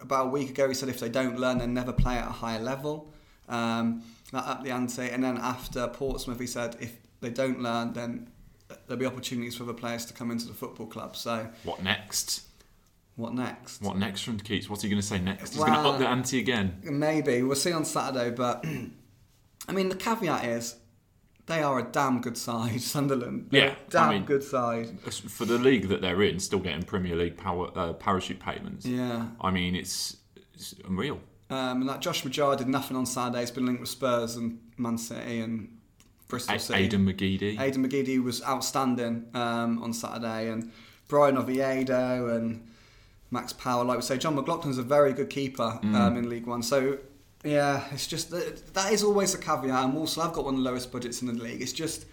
[0.00, 2.32] about a week ago, he said if they don't learn, then never play at a
[2.32, 3.12] higher level.
[3.48, 7.92] Um, that up the ante, and then after Portsmouth, he said if they don't learn,
[7.92, 8.28] then
[8.88, 11.14] there'll be opportunities for other players to come into the football club.
[11.16, 12.42] So What next?
[13.14, 13.80] what next?
[13.80, 14.68] What next from Keates?
[14.68, 15.50] What's he going to say next?
[15.54, 16.80] He's Well- going to up the ante again.
[16.82, 18.64] Maybe we'll see on Saturday, but
[19.68, 20.74] I mean the caveat is
[21.46, 23.48] they are a damn good side, Sunderland.
[23.50, 24.98] They're Yeah, a damn I mean- good side.
[25.00, 28.84] For the league that they're in, still getting Premier League power, uh, parachute payments.
[28.86, 29.26] Yeah.
[29.40, 30.16] I mean, it's
[30.54, 31.20] it's unreal.
[31.50, 33.40] Um, and that Josh Maja did nothing on Saturday.
[33.40, 35.78] He's been linked with Spurs and Man City and
[36.28, 36.88] Bristol A- City.
[36.88, 37.56] Aiden McGeady.
[37.58, 40.72] Aiden McGeady was outstanding um, on Saturday, and
[41.08, 42.66] Bryan Oviedo and
[43.30, 43.84] Max Power.
[43.84, 45.94] Like we say, John McLaughlin's a very good keeper Mm.
[45.94, 46.62] um, in League One.
[46.64, 46.98] So
[47.46, 49.84] yeah, it's just that, that is always a caveat.
[49.84, 51.62] And Walsall have got one of the lowest budgets in the league.
[51.62, 52.06] It's just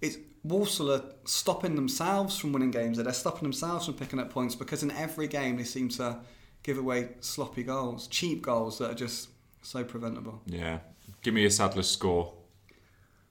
[0.00, 2.98] it's Walsall are stopping themselves from winning games.
[2.98, 6.18] They're stopping themselves from picking up points because in every game they seem to
[6.62, 9.28] give away sloppy goals, cheap goals that are just
[9.62, 10.42] so preventable.
[10.46, 10.78] Yeah.
[11.22, 12.34] Give me a Saddler's score.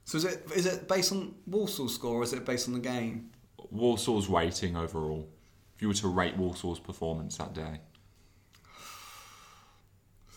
[0.06, 2.80] So is it is it based on Walsall's score or is it based on the
[2.80, 3.32] game?
[3.72, 5.28] Walsall's rating overall.
[5.76, 7.80] If you were to rate Walsall's performance that day.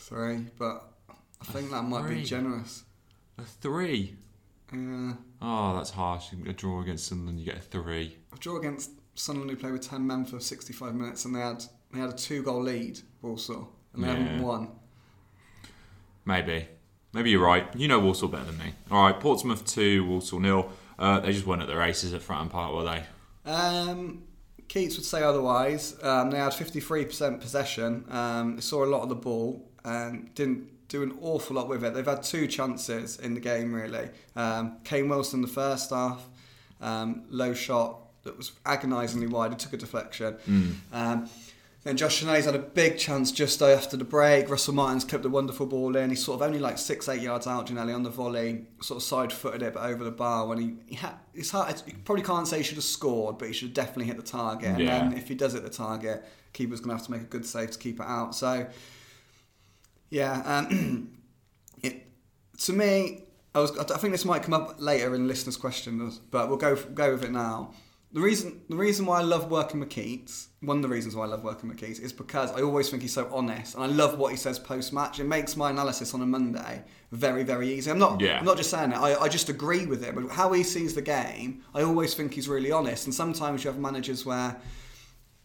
[0.09, 0.93] Three, but
[1.41, 2.25] I think that might be three?
[2.25, 2.85] generous.
[3.39, 4.17] A three.
[4.73, 5.13] Yeah.
[5.41, 6.27] Oh, that's harsh.
[6.47, 8.17] A draw against Sunderland, you get a three.
[8.33, 11.41] I draw against Sunderland who played with ten men for sixty five minutes and they
[11.41, 14.15] had they had a two goal lead Walsall and they Yeah.
[14.17, 14.71] haven't won.
[16.25, 16.69] Maybe.
[17.13, 17.67] Maybe you're right.
[17.77, 18.75] You know Walsall better than me.
[18.91, 20.71] All right, Portsmouth 2, Walsall nil.
[20.99, 23.05] Uh, they just weren't at the races at Fratton Park, were they?
[23.51, 24.25] Um,
[24.69, 25.97] Keates would say otherwise.
[26.03, 28.05] Um, they had 53% possession.
[28.11, 31.85] Um, they saw a lot of the ball and didn't do an awful lot with
[31.85, 31.95] it.
[31.95, 34.11] They've had two chances in the game, really.
[34.37, 36.23] Um, Kane Wilson, the first half,
[36.81, 39.53] um, low shot that was agonisingly wide.
[39.53, 40.37] It took a deflection.
[40.93, 41.29] Um,
[41.83, 44.49] then Josh Shanae's had a big chance just after the break.
[44.49, 46.09] Russell Martin's clipped a wonderful ball in.
[46.09, 48.65] He's sort of only like six, eight yards out, Ginnelly, on the volley.
[48.81, 50.47] Sort of side footed it, but over the bar.
[50.47, 51.83] When he, he had, it's hard.
[51.87, 54.23] You probably can't say he should have scored, but he should have definitely hit the
[54.23, 54.69] target.
[54.71, 54.99] And Yeah.
[55.01, 57.45] then if he does hit the target, keeper's going to have to make a good
[57.45, 58.35] save to keep it out.
[58.35, 58.67] So,
[60.15, 61.11] yeah, um,
[61.83, 62.07] it,
[62.59, 63.77] to me, I was.
[63.77, 67.25] I think this might come up later in listeners' questions, but we'll go go with
[67.25, 67.73] it now.
[68.13, 71.25] The reason the reason why I love working with Keates, one of the reasons why
[71.25, 73.89] I love working with Keates, is because I always think he's so honest, and I
[73.89, 75.19] love what he says post match.
[75.19, 77.91] It makes my analysis on a Monday very very easy.
[77.91, 78.39] I'm not Yeah.
[78.39, 78.97] I'm not just saying it.
[78.97, 80.15] I, I just agree with it.
[80.15, 83.07] But how he sees the game, I always think he's really honest.
[83.07, 84.61] And sometimes you have managers where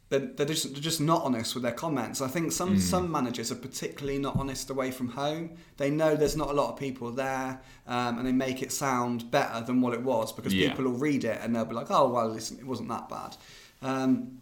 [0.10, 2.20] they're, they're, just, they're just not honest with their comments.
[2.22, 2.80] I think some Hmm.
[2.80, 5.52] some managers are particularly not honest away from home.
[5.78, 9.30] They know there's not a lot of people there, um, and they make it sound
[9.32, 10.70] better than what it was because Yeah.
[10.70, 13.38] people will read it and they'll be like, "Oh well, listen, it wasn't that bad."
[13.82, 14.40] Um,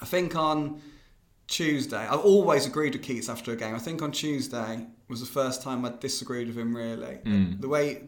[0.00, 0.80] I think on
[1.46, 3.74] Tuesday, I've always agreed with Keates after a game.
[3.74, 7.18] I think on Tuesday was the first time I disagreed with him really.
[7.60, 8.02] The way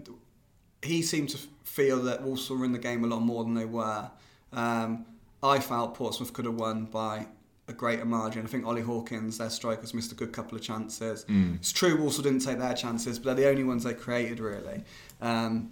[0.82, 3.64] he seemed to feel that Walsall were in the game a lot more than they
[3.64, 4.10] were.
[4.52, 5.06] Um,
[5.42, 7.26] I felt Portsmouth could have won by
[7.68, 8.44] a greater margin.
[8.44, 11.24] I think Ollie Hawkins, their strikers, missed a good couple of chances.
[11.28, 14.82] It's true Walsall didn't take their chances, but they're the only ones they created really.
[15.20, 15.70] Um,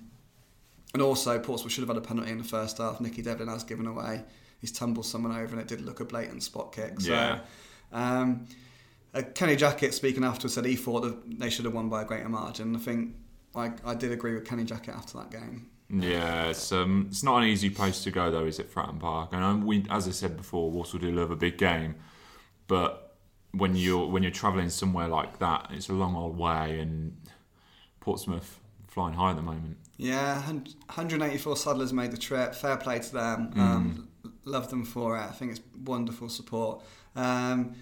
[0.92, 3.00] and also, Portsmouth should have had a penalty in the first half.
[3.00, 4.22] Nicky Devlin has given away.
[4.60, 7.00] He's tumbled someone over, and it did look a blatant spot kick.
[7.00, 7.40] So, Yeah.
[7.92, 8.46] um,
[9.12, 12.04] uh, Kenny Jackett, speaking afterwards, said he thought that they should have won by a
[12.04, 12.74] greater margin.
[12.76, 13.14] I think
[13.54, 15.68] I, I did agree with Kenny Jackett after that game.
[15.88, 19.30] Yeah, it's um, it's not an easy place to go though, is it, Fratton Park?
[19.32, 21.94] And um, we, as I said before, Walsall do love a big game,
[22.66, 23.16] but
[23.52, 27.16] when you're when you're travelling somewhere like that, it's a long old way, and
[28.00, 29.76] Portsmouth flying high at the moment.
[29.98, 32.54] Yeah, 184 saddlers made the trip.
[32.54, 33.52] Fair play to them.
[33.56, 34.08] Um,
[34.44, 35.20] love them for it.
[35.22, 36.82] I think it's wonderful support.
[37.14, 37.74] Um,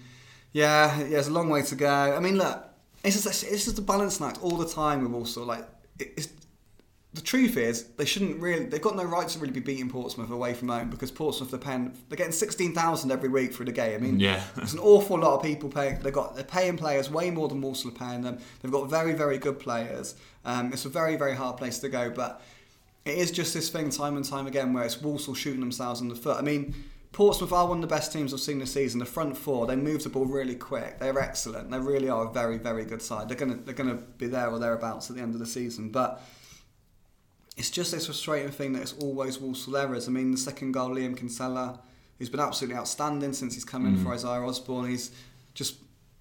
[0.53, 2.15] yeah, yeah, it's a long way to go.
[2.15, 2.63] I mean, look,
[3.03, 5.45] it's just, it's just a balancing act all the time with Walsall.
[5.45, 5.67] Like,
[5.99, 6.29] it- it's,
[7.15, 8.65] the truth is, they shouldn't really.
[8.65, 11.59] They've got no right to really be beating Portsmouth away from home because Portsmouth they're
[11.59, 11.97] paying.
[12.09, 13.95] They're getting sixteen thousand every week for the game.
[13.95, 14.43] I mean, Yeah.
[14.55, 15.99] there's an awful lot of people paying.
[15.99, 18.37] They've got they're paying players way more than Walsall are paying them.
[18.61, 20.15] They've got very very good players.
[20.43, 22.41] Um, it's a very very hard place to go, but
[23.05, 26.07] it is just this thing time and time again where it's Walsall shooting themselves in
[26.09, 26.37] the foot.
[26.37, 26.75] I mean,
[27.11, 28.99] Portsmouth are one of the best teams I've seen this season.
[28.99, 30.99] The front four, they move the ball really quick.
[30.99, 31.71] They're excellent.
[31.71, 33.29] They really are a very, very good side.
[33.29, 35.89] They're gonna they're gonna be there or thereabouts at the end of the season.
[35.91, 36.21] But
[37.57, 40.07] it's just this frustrating thing that it's always Walsall errors.
[40.07, 41.79] I mean, the second goal, Liam Kinsella,
[42.19, 44.03] who's been absolutely outstanding since he's come in mm.
[44.03, 44.89] for Isaiah Osbourne.
[44.89, 45.11] He's
[45.53, 45.77] just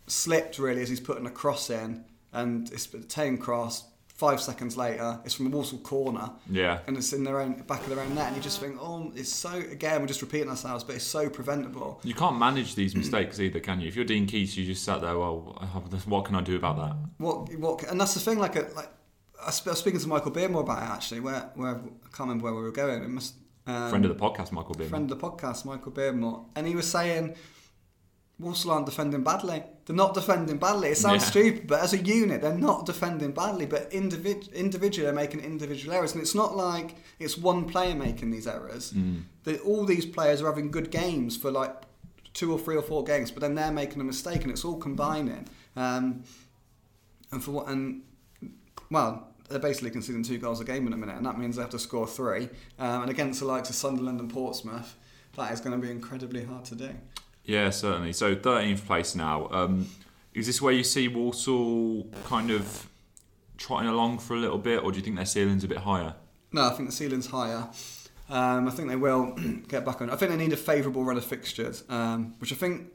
[0.06, 3.84] slipped really as he's putting a cross in, and it's a ten cross.
[4.08, 7.80] Five seconds later, it's from a Walsall corner Yeah, and it's in their own back
[7.80, 9.50] of their own net, and you just think, oh, it's so.
[9.50, 12.00] Again, we're just repeating ourselves, but it's so preventable.
[12.04, 13.88] you can't manage these mistakes either, can you?
[13.88, 15.18] If you're Dean Keates, you just sat there.
[15.18, 15.58] Well,
[16.06, 16.96] what can I do about that?
[17.18, 18.38] What, what, and that's the thing.
[18.38, 18.88] Like, a, like
[19.44, 21.20] I was speaking to Michael Beardmore about it actually.
[21.20, 23.02] Where, where I can't remember where we were going.
[23.02, 23.34] It must.
[23.66, 24.88] Um, Friend of the podcast, Michael Bim.
[24.90, 27.34] friend of the podcast, Michael Beardmore, and he was saying.
[28.40, 29.62] Walsall aren't defending badly.
[29.86, 30.88] They're not defending badly.
[30.88, 31.30] It sounds Yeah.
[31.30, 33.64] stupid, but as a unit, they're not defending badly.
[33.64, 38.32] But individ- individually, they're making individual errors, and it's not like it's one player making
[38.32, 38.92] these errors.
[38.92, 39.22] Mm.
[39.64, 41.74] All these players are having good games for like
[42.32, 44.78] two or three or four games, but then they're making a mistake, and it's all
[44.78, 45.46] combining.
[45.76, 46.24] Um,
[47.30, 48.02] and for what and
[48.90, 51.62] well, they're basically conceding two goals a game in a minute, and that means they
[51.62, 52.48] have to score three.
[52.78, 54.96] Um, and against the likes of Sunderland and Portsmouth,
[55.36, 56.90] that is going to be incredibly hard to do.
[57.44, 58.12] Yeah, certainly.
[58.12, 59.48] So 13th place now.
[59.50, 59.88] Um,
[60.32, 62.88] is this where you see Walsall kind of
[63.56, 66.14] trotting along for a little bit, or do you think their ceiling's a bit higher?
[66.52, 67.68] No, I think the ceiling's higher.
[68.30, 69.32] Um, I think they will
[69.68, 70.10] get back on.
[70.10, 72.92] I think they need a favourable run of fixtures, um, which I think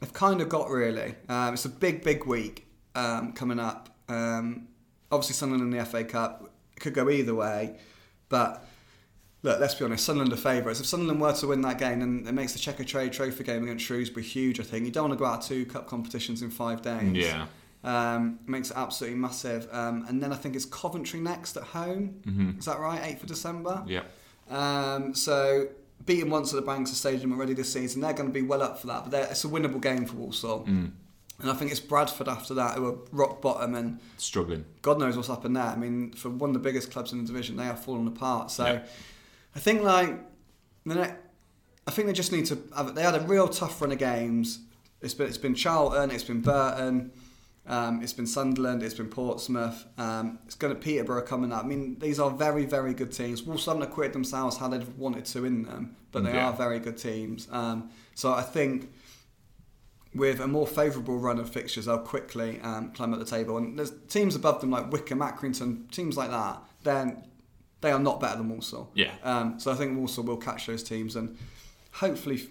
[0.00, 1.14] they've kind of got really.
[1.28, 3.96] Um, it's a big, big week um, coming up.
[4.08, 4.68] Um,
[5.10, 7.76] obviously, Sunderland in the FA Cup could go either way,
[8.28, 8.66] but
[9.42, 10.80] look, let's be honest, Sunderland are favourites.
[10.80, 13.84] If Sunderland were to win that game, then it makes the Checkatrade Trophy game against
[13.84, 14.60] Shrewsbury huge.
[14.60, 17.16] I think you don't want to go out two cup competitions in five days.
[17.16, 17.46] Yeah.
[17.84, 19.68] Um, makes it absolutely massive.
[19.70, 22.20] Um, and then I think it's Coventry next at home.
[22.26, 22.58] Mm-hmm.
[22.58, 23.00] Is that right?
[23.00, 23.84] 8th of December?
[23.86, 24.02] Yeah.
[24.50, 25.68] Um, so
[26.04, 28.80] beating once at the Banks's Stadium already this season, they're going to be well up
[28.80, 29.08] for that.
[29.08, 30.64] But it's a winnable game for Walsall.
[30.66, 30.90] Mm.
[31.40, 34.64] And I think it's Bradford after that who are rock bottom and Struggling.
[34.80, 35.64] God knows what's happened there.
[35.64, 38.50] I mean, for one of the biggest clubs in the division, they are falling apart.
[38.50, 38.82] So Yeah.
[39.54, 40.18] I think like
[40.86, 41.14] the ne-
[41.86, 42.58] I think they just need to.
[42.76, 44.60] Have, they had a real tough run of games.
[45.02, 47.12] It's been it's been Charlton, it's been Burton,
[47.66, 49.84] um, it's been Sunderland, it's been Portsmouth.
[49.98, 51.64] Um, it's going to Peterborough coming up.
[51.64, 53.42] I mean, these are very very good teams.
[53.42, 56.48] Wolves haven't acquitted themselves how they've wanted to in them, but they Yeah.
[56.48, 57.46] are very good teams.
[57.52, 58.90] Um, so I think
[60.16, 63.56] with a more favourable run of fixtures, they'll quickly um, climb up the table.
[63.58, 66.62] And there's teams above them like Wycombe, Accrington, teams like that.
[66.82, 67.24] Then
[67.80, 68.90] they are not better than Walsall.
[68.94, 69.12] Yeah.
[69.22, 71.36] Um, so I think Walsall will catch those teams and
[71.92, 72.48] hopefully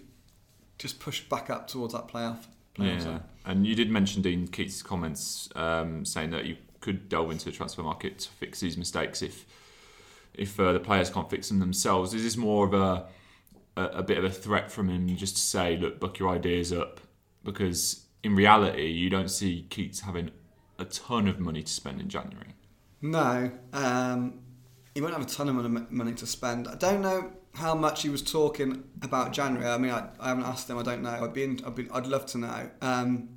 [0.78, 2.38] just push back up towards that playoff.
[2.76, 3.00] playoff Yeah.
[3.00, 3.22] zone.
[3.44, 7.52] And you did mention Dean Keates' comments um, saying that you could delve into the
[7.52, 9.44] transfer market to fix these mistakes if
[10.34, 12.12] if uh, the players can't fix them themselves.
[12.12, 13.06] Is this more of a,
[13.76, 16.72] a a bit of a threat from him just to say, look, book your ideas
[16.72, 17.00] up?
[17.46, 20.30] Because in reality, you don't see Keates having
[20.78, 22.54] a ton of money to spend in January.
[23.00, 24.40] No, um,
[24.94, 26.66] he won't have a ton of money to spend.
[26.68, 29.68] I don't know how much he was talking about January.
[29.68, 30.76] I mean, I, I haven't asked him.
[30.76, 31.10] I don't know.
[31.22, 32.70] I'd be, in, I'd, be I'd love to know.
[32.82, 33.30] Um,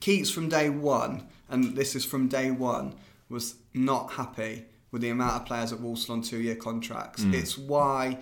[0.00, 2.94] Keates from day one, and this is from day one,
[3.28, 7.24] was not happy with the amount of players at Walsall on two-year contracts.
[7.24, 8.18] It's why.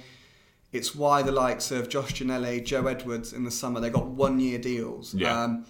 [0.77, 4.59] It's why the likes of Josh Ginnelly, Joe Edwards in the summer they got one-year
[4.59, 5.15] deals.
[5.15, 5.45] Yeah.
[5.45, 5.67] Um,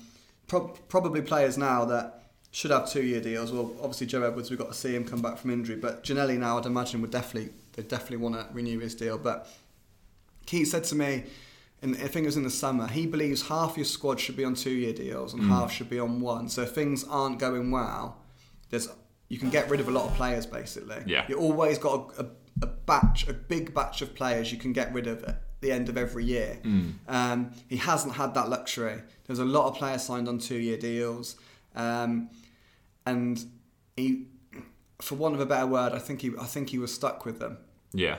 [0.47, 3.53] pro- probably players now that should have two-year deals.
[3.53, 6.39] Well, obviously Joe Edwards, we've got to see him come back from injury, but Ginnelly
[6.39, 9.19] now, I'd imagine, would definitely they definitely want to renew his deal.
[9.19, 9.47] But
[10.47, 11.25] Keith said to me,
[11.83, 14.45] and I think it was in the summer, he believes half your squad should be
[14.45, 16.49] on two-year deals and half should be on one.
[16.49, 18.17] So if things aren't going well,
[18.71, 18.89] there's
[19.29, 21.03] you can get rid of a lot of players basically.
[21.07, 21.27] Yeah.
[21.29, 22.27] You always got a, a,
[22.63, 25.89] a batch, a big batch of players you can get rid of at the end
[25.89, 26.59] of every year.
[27.09, 29.03] Um, he hasn't had that luxury.
[29.27, 31.37] There's a lot of players signed on two-year deals,
[31.75, 32.31] um,
[33.05, 33.45] and
[33.97, 34.27] he,
[35.01, 37.39] for want of a better word, I think he, I think he was stuck with
[37.39, 37.59] them.
[37.93, 38.19] Yeah.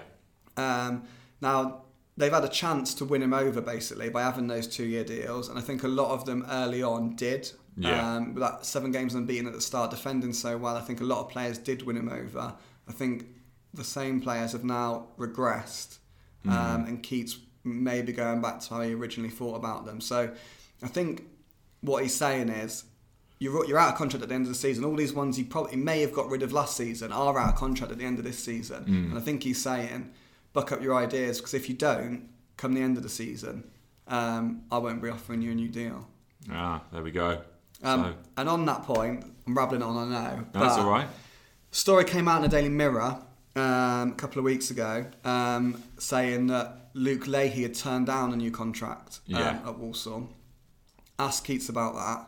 [0.55, 1.03] Um,
[1.41, 1.83] now
[2.17, 5.57] they've had a chance to win him over basically by having those two-year deals, and
[5.57, 7.51] I think a lot of them early on did.
[7.79, 8.15] Yeah.
[8.15, 11.03] Um, with that seven games unbeaten at the start, defending so well, I think a
[11.03, 12.55] lot of players did win him over.
[12.87, 13.27] I think
[13.77, 15.99] the same players have now regressed,
[16.47, 19.99] um, and Keates may be going back to how he originally thought about them.
[20.01, 20.31] So
[20.83, 21.23] I think
[21.81, 22.83] what he's saying is.
[23.39, 24.83] You're, you're out of contract at the end of the season.
[24.83, 27.55] All these ones you probably may have got rid of last season are out of
[27.55, 28.83] contract at the end of this season.
[28.87, 30.11] And I think he's saying,
[30.53, 33.69] buck up your ideas because if you don't, come the end of the season,
[34.07, 36.07] um, I won't be offering you a new deal.
[36.51, 37.41] Ah, there we go.
[37.83, 40.45] Um, so, And on that point, I'm rambling on, I know.
[40.55, 41.07] no, that's all right.
[41.69, 43.19] Story came out in the Daily Mirror
[43.57, 48.35] um, a couple of weeks ago um, saying that Luke Leahy had turned down a
[48.35, 49.59] new contract um, Yeah.
[49.65, 50.29] at Walsall.
[51.19, 52.27] Asked Keates about that,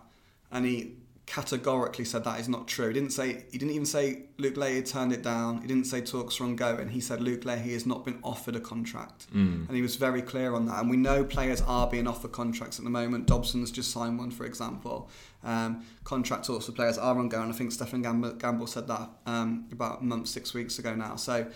[0.51, 0.93] and he
[1.29, 2.87] categorically said that is not true.
[2.87, 5.61] He didn't say he didn't even say Luke Leahy turned it down.
[5.61, 6.89] He didn't say talks were ongoing.
[6.89, 9.27] He said Luke Leahy has not been offered a contract,
[9.67, 10.79] and he was very clear on that.
[10.81, 13.27] And we know players are being offered contracts at the moment.
[13.27, 15.07] Dobson's just signed one, for example.
[15.43, 17.49] Um, contract talks for players are ongoing.
[17.49, 21.15] I think Stefan Gamble, Gamble said that um, about a month, six weeks ago now.
[21.15, 21.47] So.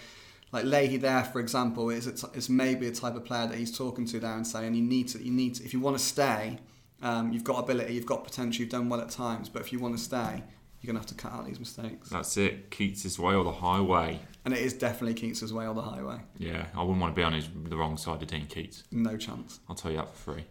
[0.52, 3.76] Like Leahy there, for example, is it's, is maybe a type of player that he's
[3.76, 6.04] talking to there and saying you need to, you need to, if you want to
[6.04, 6.60] stay,
[7.04, 9.80] um, you've got ability, you've got potential, you've done well at times, but if you
[9.80, 10.42] want to stay,
[10.82, 12.10] you're going to have to cut out these mistakes.
[12.10, 12.72] That's it.
[12.72, 14.20] Keates' way or the highway.
[14.46, 16.18] And it is definitely Keates' way or the highway.
[16.38, 18.84] Yeah, I wouldn't want to be on his, the wrong side of Dean Keates.
[18.92, 19.60] No chance.
[19.70, 20.46] I'll tell you that for free.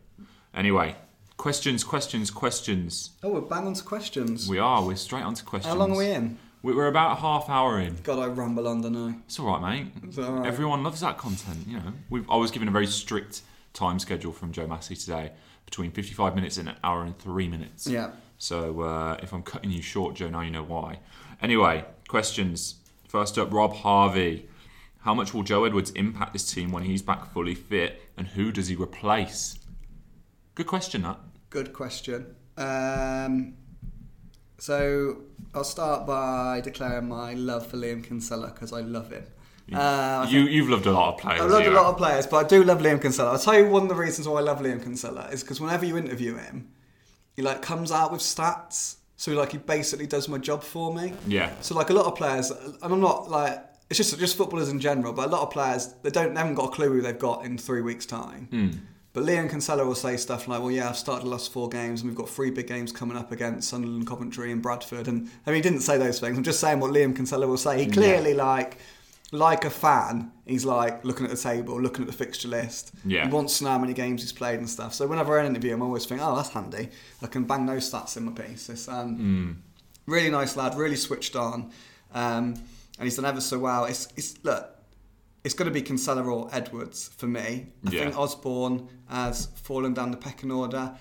[0.55, 0.95] Anyway,
[1.37, 3.11] questions, questions, questions.
[3.23, 4.49] Oh, we're bang on to questions.
[4.49, 4.85] We are.
[4.85, 5.73] We're straight on to questions.
[5.73, 6.38] How long are we in?
[6.62, 7.97] We- We're about a half hour in.
[8.03, 9.17] God, I ramble on, don't I?
[9.27, 9.93] It's all right, mate.
[10.05, 10.47] It's all right.
[10.47, 11.59] Everyone loves that content.
[11.67, 13.43] You know, We've, I was given a very strict
[13.75, 15.33] time schedule from Joe Massey today
[15.72, 17.87] between 55 minutes and an hour and three minutes.
[17.87, 18.11] Yeah.
[18.37, 20.98] So uh, if I'm cutting you short, Joe, now you know why.
[21.40, 22.74] Anyway, questions.
[23.08, 24.48] First up, Rob Harvey.
[24.98, 28.52] How much will Joe Edwards impact this team when he's back fully fit, and who
[28.52, 29.58] does he replace?
[30.54, 31.18] Good question, that.
[31.48, 32.37] Good question.
[32.58, 33.54] Um,
[34.58, 35.22] so
[35.54, 39.24] I'll start by declaring my love for Liam Kinsella because I love him.
[39.72, 41.40] Uh, you, you've loved a lot of players.
[41.40, 43.33] I've loved a lot of players, but I do love Liam Kinsella.
[43.33, 45.85] I'll tell you one of the reasons why I love Liam Kinsella is because whenever
[45.85, 46.68] you interview him,
[47.35, 48.96] he like comes out with stats.
[49.16, 51.14] So like he basically does my job for me.
[51.27, 51.53] Yeah.
[51.61, 54.81] So like a lot of players, and I'm not like it's just just footballers in
[54.81, 57.18] general, but a lot of players they don't they haven't got a clue who they've
[57.18, 58.48] got in three weeks' time.
[58.51, 58.70] Hmm.
[59.14, 62.01] But Liam Kinsella will say stuff like, "Well, yeah, I've started the last four games,
[62.01, 65.51] and we've got three big games coming up against Sunderland, Coventry, and Bradford." And I
[65.51, 66.37] mean, he didn't say those things.
[66.37, 67.85] I'm just saying what Liam Kinsella will say.
[67.85, 68.79] He clearly like.
[69.35, 72.92] Like a fan, he's like looking at the table, looking at the fixture list.
[73.05, 73.25] Yeah.
[73.27, 74.92] He wants to know how many games he's played and stuff.
[74.92, 76.90] So whenever I interview him, I always think, oh, that's handy.
[77.23, 78.68] I can bang those stats in my piece.
[78.68, 79.62] It's, um,
[80.07, 81.71] Really nice lad, really switched on,
[82.12, 82.55] um,
[82.99, 83.85] and he's done ever so well.
[83.85, 84.68] It's, it's look,
[85.45, 87.68] it's going to be Kinsella or Edwards for me.
[87.87, 88.05] I Yeah.
[88.05, 90.95] think Osbourne has fallen down the pecking order.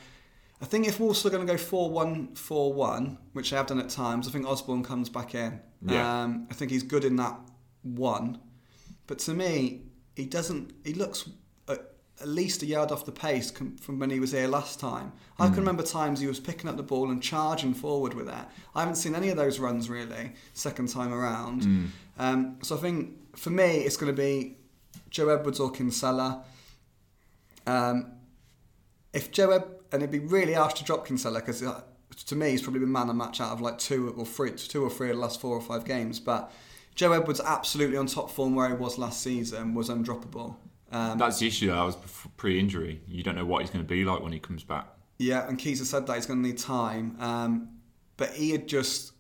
[0.62, 3.66] I think if Wolves are going to go 4 1 4 1, which they have
[3.66, 5.60] done at times, I think Osbourne comes back in.
[5.84, 6.22] Yeah.
[6.24, 7.36] Um, I think he's good in that
[7.84, 8.40] one.
[9.08, 9.82] But to me,
[10.16, 11.30] he doesn't, he looks
[11.68, 11.80] at,
[12.22, 15.12] at least a yard off the pace com- from when he was here last time.
[15.40, 18.52] I can remember times he was picking up the ball and charging forward with that.
[18.76, 21.92] I haven't seen any of those runs really, second time around.
[22.20, 24.58] Um, so I think for me, it's going to be
[25.10, 26.44] Joe Edwards or Kinsella.
[27.66, 28.12] Um,
[29.14, 31.82] if Joe Ed- and it'd be really harsh to drop Kinsella because uh,
[32.28, 34.84] to me he's probably been man of match out of like two or three, two
[34.84, 36.20] or three of the last four or five games.
[36.20, 36.52] But
[36.96, 40.56] Joe Edwards absolutely on top form where he was last season was undroppable.
[40.92, 41.68] Um, That's the issue.
[41.68, 41.96] That was
[42.38, 43.02] pre-injury.
[43.08, 44.88] You don't know what he's going to be like when he comes back.
[45.18, 47.16] yeah, and Keates has said that he's going to need time.
[47.20, 47.70] Um,
[48.18, 49.14] but he had just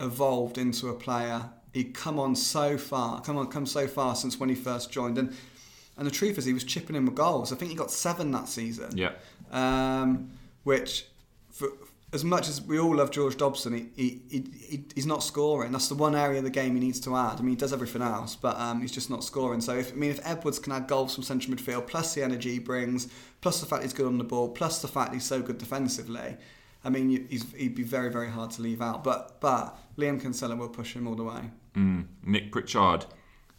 [0.00, 1.50] evolved into a player.
[1.72, 5.16] He'd come on so far, come on, come so far since when he first joined,
[5.18, 5.34] and
[5.96, 7.52] and the truth is he was chipping in with goals.
[7.52, 8.96] I think he got seven that season.
[8.96, 9.12] Yeah.
[9.52, 10.30] um,
[10.64, 11.06] which,
[11.52, 11.68] for,
[12.14, 15.72] as much as we all love George Dobson, he, he, he, he, he's not scoring.
[15.72, 17.38] That's the one area of the game he needs to add.
[17.38, 19.60] I mean, he does everything else, but um, he's just not scoring.
[19.60, 22.52] So, if, I mean, if Edwards can add goals from central midfield, plus the energy
[22.52, 23.08] he brings,
[23.40, 26.36] plus the fact he's good on the ball, plus the fact he's so good defensively,
[26.84, 29.02] I mean, he'd be very, very hard to leave out.
[29.02, 31.50] But but Liam Kinsella will push him all the way.
[31.74, 32.06] Mm.
[32.22, 33.06] Nick Pritchard.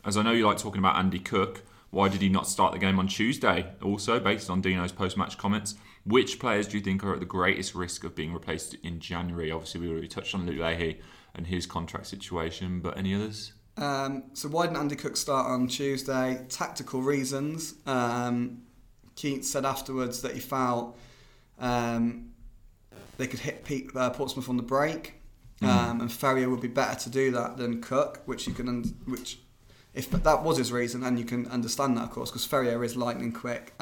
[0.06, 2.80] As I know you like talking about Andy Cook, why did he not start the
[2.80, 3.66] game on Tuesday?
[3.84, 7.76] Also, based on Dino's post-match comments, which players do you think are at the greatest
[7.76, 9.52] risk of being replaced in January?
[9.52, 11.02] Obviously, we already touched on Luke Leahy
[11.34, 13.54] and his contract situation, but any others?
[13.78, 16.46] Um, so why didn't Andy Cook start on Tuesday?
[16.48, 17.76] Tactical reasons.
[17.86, 18.62] Um,
[19.16, 20.98] Keates said afterwards that he felt
[21.60, 22.32] um,
[23.18, 25.16] they could hit Pete, uh, Portsmouth on the break,
[25.62, 28.96] um, and Ferrier would be better to do that than Cook, which you can, un-
[29.06, 29.40] which
[29.94, 32.96] if that was his reason, and you can understand that of course, because Ferrier is
[32.96, 33.74] lightning quick.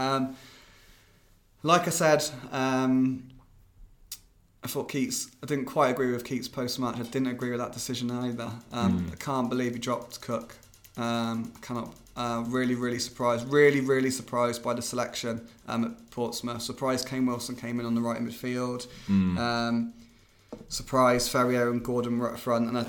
[1.64, 3.30] Like I said, um,
[4.64, 5.32] I thought Keates.
[5.42, 6.96] I didn't quite agree with Keates post match.
[6.98, 8.52] I didn't agree with that decision either.
[8.72, 10.56] Um, I can't believe he dropped Cook.
[10.98, 11.96] Um, I cannot.
[12.16, 13.48] Uh, really, really surprised.
[13.52, 16.62] Really, really surprised by the selection um, at Portsmouth.
[16.62, 18.88] Surprised Kane Wilson came in on the right in midfield.
[19.38, 19.94] Um,
[20.68, 22.68] surprised Ferrier and Gordon were up front.
[22.68, 22.86] And I,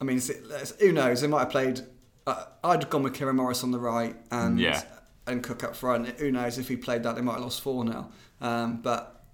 [0.00, 0.20] I mean,
[0.80, 1.20] who knows?
[1.22, 1.80] They might have played.
[2.26, 4.82] Uh, I'd have gone with Kieron Morris on the right and Yeah.
[5.32, 6.08] And Cook up front.
[6.20, 8.10] Who knows if he played that, they might have lost four now.
[8.40, 9.24] Um, but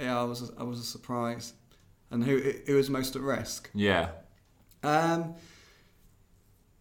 [0.00, 1.54] yeah, I was I was surprised.
[2.10, 3.70] And who who was most at risk?
[3.74, 4.10] Yeah.
[4.82, 5.34] Um,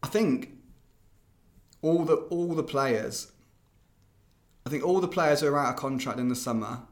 [0.02, 0.52] I think
[1.82, 3.32] all the all the players.
[4.66, 6.84] I think all the players who are out of contract in the summer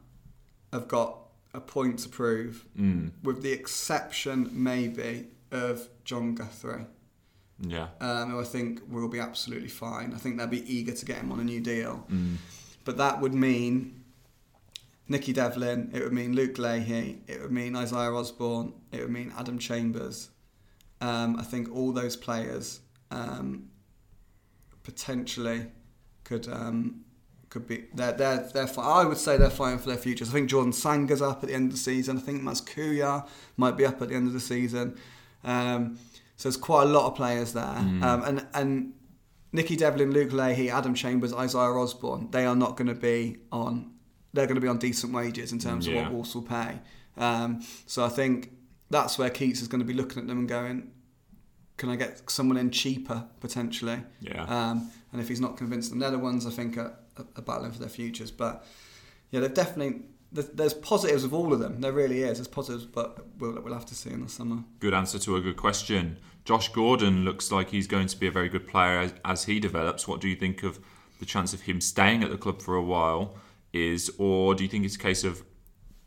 [0.73, 1.17] have got
[1.53, 3.11] a point to prove, Mm.
[3.23, 6.85] with the exception maybe of Jon Guthrie,
[7.61, 7.87] Yeah.
[7.99, 10.13] um, who I think will be absolutely fine.
[10.13, 12.05] I think they'll be eager to get him on a new deal.
[12.11, 12.37] Mm.
[12.83, 14.03] But that would mean
[15.07, 19.31] Nicky Devlin, it would mean Luke Leahy, it would mean Isaiah Osbourne, it would mean
[19.37, 20.29] Adam Chambers.
[21.01, 23.69] Um, I think all those players um,
[24.83, 25.67] potentially
[26.23, 27.03] could um,
[27.49, 30.29] could be they're they're they're I would say they're fighting for their futures.
[30.29, 32.17] I think Jordan Sanger's up at the end of the season.
[32.17, 34.97] I think Maz Kouhyar might be up at the end of the season.
[35.43, 35.99] Um,
[36.41, 38.93] so there's quite a lot of players there, um, and and
[39.51, 43.91] Nicky Devlin, Luke Leahy, Adam Chambers, Isaiah Osbourne, they are not going to be on.
[44.33, 46.79] They're going to be on decent wages in terms of what Wolves will pay.
[47.15, 48.53] Um, so I think
[48.89, 50.89] that's where Keates is going to be looking at them and going,
[51.77, 54.45] "Can I get someone in cheaper potentially?" Yeah.
[54.45, 57.71] Um, and if he's not convinced them, they're the ones I think are, are battling
[57.71, 58.31] for their futures.
[58.31, 58.65] But
[59.29, 61.81] yeah, they've definitely there's, there's positives of all of them.
[61.81, 62.37] There really is.
[62.37, 64.63] There's positives, but we'll we'll have to see in the summer.
[64.79, 66.17] Good answer to a good question.
[66.45, 69.59] Josh Gordon looks like he's going to be a very good player as, as he
[69.59, 70.07] develops.
[70.07, 70.79] What do you think of
[71.19, 73.35] the chance of him staying at the club for a while?
[73.73, 75.43] Is or do you think it's a case of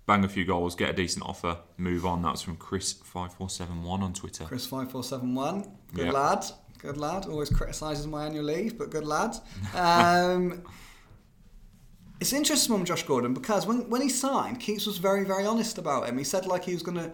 [0.07, 2.21] bang a few goals, get a decent offer, move on?
[2.21, 4.45] That's from Chris five four seven one on Twitter.
[4.45, 5.63] Chris five four seven one,
[5.95, 6.13] good Yeah.
[6.13, 6.45] lad,
[6.79, 7.27] good lad.
[7.27, 9.37] Always criticises my annual leave, but good lad.
[9.75, 10.63] Um,
[12.21, 15.79] it's interesting from Josh Gordon because when when he signed, Keates was very very honest
[15.79, 16.19] about him.
[16.19, 17.13] He said like he was gonna.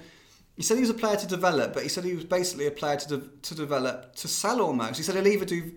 [0.61, 2.70] He said he was a player to develop, but he said he was basically a
[2.70, 4.98] player to de- to develop to sell almost.
[4.98, 5.72] He said he'll either do.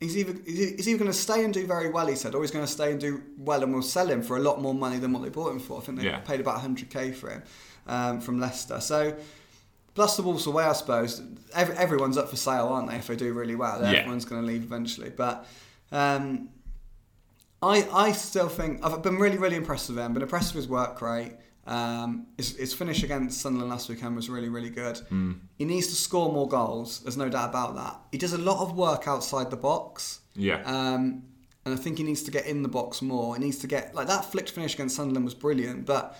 [0.00, 2.06] He's either he's either going to stay and do very well.
[2.08, 4.36] He said, or he's going to stay and do well, and we'll sell him for
[4.36, 5.80] a lot more money than what they bought him for.
[5.80, 6.18] I think they Yeah.
[6.18, 7.42] paid about 100k for him
[7.86, 8.80] um, from Leicester.
[8.80, 9.16] So
[9.94, 11.22] plus the Wolves away, I suppose.
[11.54, 12.96] Every, everyone's up for sale, aren't they?
[12.96, 14.00] If they do really well, Yeah.
[14.00, 15.08] everyone's going to leave eventually.
[15.08, 15.46] But
[15.90, 16.50] um,
[17.62, 20.12] I I still think I've been really really impressed with him.
[20.12, 21.32] Been impressed with his work rate.
[21.64, 25.00] Um, his, his finish against Sunderland last weekend was really really good.
[25.58, 27.00] He needs to score more goals.
[27.00, 28.00] There's no doubt about that.
[28.10, 30.20] He does a lot of work outside the box.
[30.34, 30.62] Yeah.
[30.64, 31.24] Um,
[31.64, 33.36] and I think he needs to get in the box more.
[33.36, 36.18] He needs to get like that flicked finish against Sunderland was brilliant, but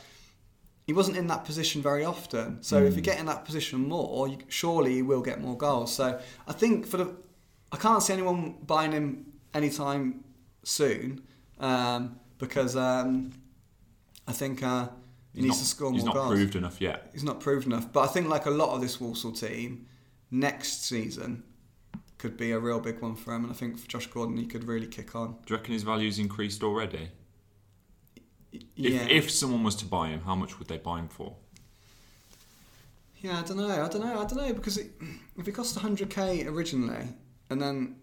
[0.87, 2.63] he wasn't in that position very often.
[2.63, 5.95] So if you get in that position more, you, surely he will get more goals.
[5.95, 7.17] So I think for the,
[7.71, 10.25] I can't see anyone buying him anytime
[10.65, 11.23] soon
[11.59, 13.33] um, because um,
[14.27, 14.89] I think uh,
[15.35, 16.03] he He's needs not- to score more goals.
[16.03, 16.35] He's not goals.
[16.35, 17.11] proved enough yet.
[17.13, 17.93] He's not proved enough.
[17.93, 19.87] But I think like a lot of this Walsall team,
[20.31, 21.43] next season
[22.19, 23.45] could be a real big one for him.
[23.45, 25.33] And I think for Josh Gordon, he could really kick on.
[25.47, 27.09] Do you reckon his value's increased already?
[28.77, 29.03] Yeah.
[29.05, 31.35] If, if someone was to buy him, how much would they buy him for?
[33.21, 33.69] Yeah, I don't know.
[33.69, 34.21] I don't know.
[34.21, 34.91] I don't know because it,
[35.39, 37.07] if it cost 100k originally
[37.51, 37.97] and then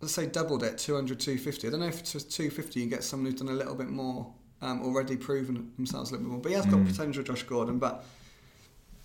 [0.00, 1.68] let's say doubled it 200 250.
[1.68, 4.32] I don't know if to 250 you get someone who's done a little bit more
[4.64, 6.40] um, already proven themselves a little bit more.
[6.40, 7.78] But he has got potential, Josh Gordon.
[7.78, 8.04] But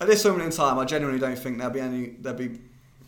[0.00, 2.58] at this moment in time, I genuinely don't think there'll be any there'll be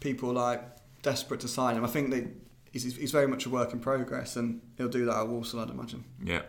[0.01, 0.63] people like
[1.03, 1.85] desperate to sign him.
[1.85, 2.29] I think they
[2.73, 5.71] he's, he's very much a work in progress and he'll do that at Walsall, I'd
[5.71, 6.05] imagine.
[6.23, 6.43] Yeah.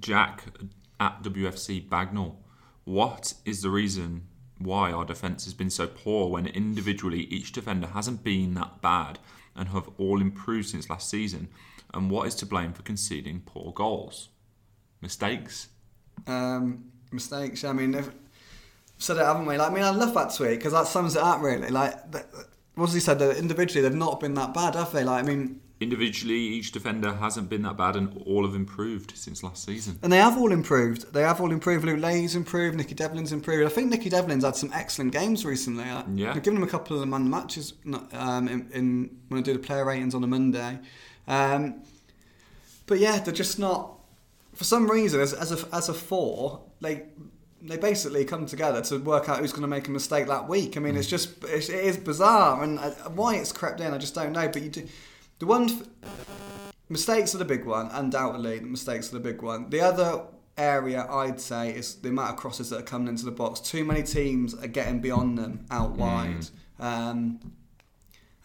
[0.00, 0.44] Jack
[0.98, 2.36] at WFC Bagnall.
[2.84, 4.26] What is the reason
[4.58, 9.18] why our defence has been so poor when individually each defender hasn't been that bad
[9.56, 11.48] and have all improved since last season?
[11.92, 14.28] And what is to blame for conceding poor goals?
[15.04, 15.68] Mistakes?
[16.26, 17.62] Um, mistakes.
[17.62, 18.10] I mean, they've
[18.96, 19.58] said it, haven't we?
[19.58, 21.68] Like, I mean, I love that tweet because that sums it up really.
[21.68, 22.24] Like, th-
[22.90, 23.18] he said?
[23.18, 25.04] That individually, they've not been that bad, have they?
[25.04, 29.42] Like, I mean, Individually, each defender hasn't been that bad and all have improved since
[29.42, 29.98] last season.
[30.02, 31.12] and they have all improved.
[31.12, 31.84] They have all improved.
[31.84, 32.76] Luke Lee's improved.
[32.78, 33.66] Nicky Devlin's improved.
[33.70, 35.84] I think Nicky Devlin's had some excellent games recently.
[35.84, 36.32] I- Yeah.
[36.32, 37.74] I've given him a couple of man matches
[38.14, 40.78] um, in, in when I do the player ratings on a Monday.
[41.28, 41.82] Um,
[42.86, 43.93] but yeah, they're just not.
[44.54, 47.04] For some reason, as, as a as a four, they
[47.64, 50.76] they basically come together to work out who's going to make a mistake that week.
[50.76, 53.98] I mean, it's just it's, it is bizarre, and uh, why it's crept in, I
[53.98, 54.48] just don't know.
[54.48, 54.86] But you do
[55.38, 55.82] the one f-
[56.88, 58.58] mistakes are the big one, undoubtedly.
[58.58, 59.70] The mistakes are the big one.
[59.70, 60.22] The other
[60.56, 63.60] area I'd say is the amount of crosses that are coming into the box.
[63.60, 66.46] Too many teams are getting beyond them out wide,
[66.78, 67.40] um,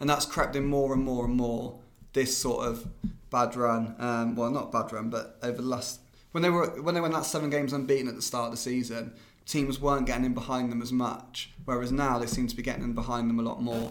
[0.00, 1.78] and that's crept in more and more and more.
[2.12, 2.88] This sort of
[3.30, 6.00] bad run, um, well, not bad run, but over the last
[6.32, 8.56] when they were when they went that seven games unbeaten at the start of the
[8.56, 9.12] season,
[9.46, 11.50] teams weren't getting in behind them as much.
[11.64, 13.90] Whereas now they seem to be getting in behind them a lot more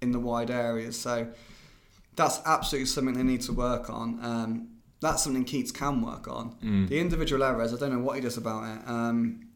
[0.00, 0.98] in the wide areas.
[0.98, 1.28] So
[2.16, 4.18] that's absolutely something they need to work on.
[4.22, 4.68] Um,
[5.00, 6.56] that's something Keates can work on.
[6.86, 8.88] The individual errors, I don't know what he does about it.
[8.88, 9.48] Um,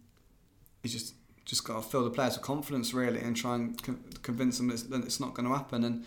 [0.82, 1.14] he's just
[1.44, 4.70] just got to fill the players with confidence really and try and con- convince them
[4.70, 5.82] it's, that it's not going to happen.
[5.82, 6.04] And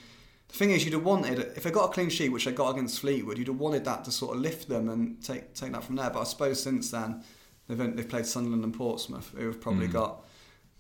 [0.56, 3.00] thing is, you'd have wanted if they got a clean sheet, which they got against
[3.00, 5.96] Fleetwood, you'd have wanted that to sort of lift them and take take that from
[5.96, 6.10] there.
[6.10, 7.24] But I suppose since then
[7.68, 9.94] they've they've played Sunderland and Portsmouth, who have probably hmm.
[9.94, 10.26] got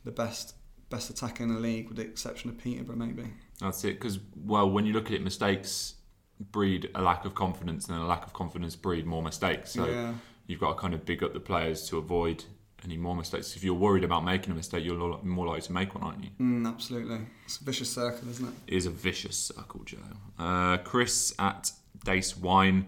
[0.03, 0.55] the best
[0.89, 3.26] best attack in the league, with the exception of Peterborough, maybe.
[3.59, 3.99] That's it.
[3.99, 5.95] Because well, when you look at it, mistakes
[6.39, 9.71] breed a lack of confidence, and a lack of confidence breed more mistakes.
[9.71, 10.13] So Yeah.
[10.47, 12.43] you've got to kind of big up the players to avoid
[12.86, 13.55] any more mistakes.
[13.55, 16.29] If you're worried about making a mistake, you're more likely to make one, aren't you?
[16.39, 18.53] Mm, absolutely, it's a vicious circle, isn't it?
[18.67, 19.97] It is a vicious circle, Joe.
[20.39, 21.71] Uh, Chris at
[22.03, 22.86] Dace Wine.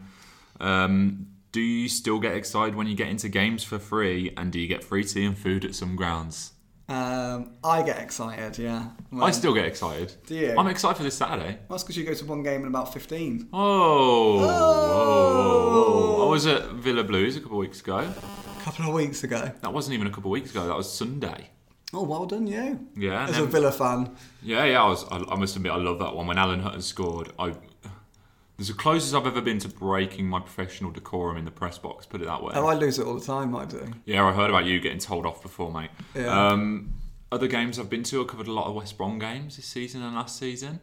[0.60, 4.60] Um, do you still get excited when you get into games for free, and do
[4.60, 6.52] you get free tea and food at some grounds?
[6.90, 8.90] Um, I get excited, yeah.
[9.20, 10.14] I still get excited.
[10.26, 10.56] Do you?
[10.58, 11.58] I'm excited for this Saturday.
[11.70, 13.50] That's because you go to one game in about 15.
[13.52, 14.48] Oh, whoa,
[16.18, 16.28] whoa.
[16.28, 18.10] I was at Villa Blues a couple of weeks ago.
[18.68, 19.50] A couple of weeks ago.
[19.62, 20.68] That wasn't even a couple of weeks ago.
[20.68, 21.50] That was Sunday.
[21.94, 22.86] Oh, well done, you.
[22.98, 24.14] Yeah, As a Villa fan.
[24.44, 24.84] yeah, yeah.
[24.84, 25.06] I was.
[25.10, 27.32] I, I must admit, I love that one when Alan Hutton scored.
[27.40, 27.54] I
[28.60, 32.06] It's the closest I've ever been to breaking my professional decorum in the press box.
[32.06, 32.52] Put it that way.
[32.56, 33.56] Oh, I lose it all the time.
[33.56, 33.90] I do.
[34.04, 35.92] Yeah, I heard about you getting told off before, mate.
[36.14, 36.48] Yeah.
[36.50, 36.94] Um,
[37.32, 40.02] other games I've been to, I covered a lot of West Brom games this season
[40.04, 40.82] and last season.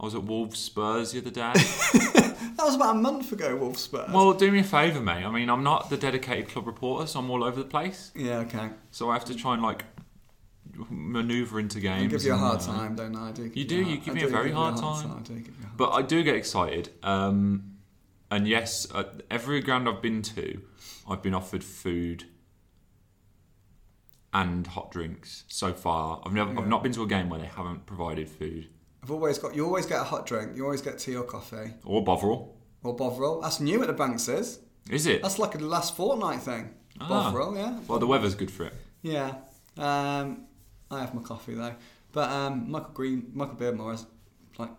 [0.00, 1.52] I was at Wolves Spurs the other day.
[2.56, 3.56] That was about a month ago.
[3.56, 4.10] Wolf Spurs.
[4.12, 5.24] well, do me a favour, mate.
[5.24, 8.12] I mean, I'm not the dedicated club reporter, so I'm all over the place.
[8.14, 8.68] yeah, okay.
[8.90, 9.84] So I have to try and like
[10.90, 12.12] manoeuvre into I games.
[12.12, 13.28] give you a and, hard uh, time, don't I?
[13.28, 13.44] I do.
[13.44, 15.10] You you do, you give I me do a very give hard time.
[15.10, 16.90] I do give you a hard But I do get excited.
[17.02, 17.76] Um,
[18.30, 20.60] and yes, uh, every ground I've been to,
[21.08, 22.24] I've been offered food
[24.34, 26.20] and hot drinks so far.
[26.26, 26.60] I've never, Yeah.
[26.60, 28.68] I've not been to a game where they haven't provided food
[29.02, 29.54] I've always got.
[29.54, 30.56] You always get a hot drink.
[30.56, 32.56] You always get tea or coffee or Bovril.
[32.82, 33.40] or Bovril.
[33.40, 34.28] That's new at the Banks.
[34.28, 34.58] Is
[34.90, 35.22] Is it?
[35.22, 36.70] that's like a last fortnight thing.
[37.00, 37.08] Ah.
[37.08, 37.78] Bovril, yeah.
[37.88, 38.74] Well, the weather's good for it.
[39.02, 39.34] Yeah.
[39.78, 40.46] Um,
[40.90, 41.74] I have my coffee though.
[42.12, 44.04] But um, Michael Green, Michael Beardmore has
[44.58, 44.70] like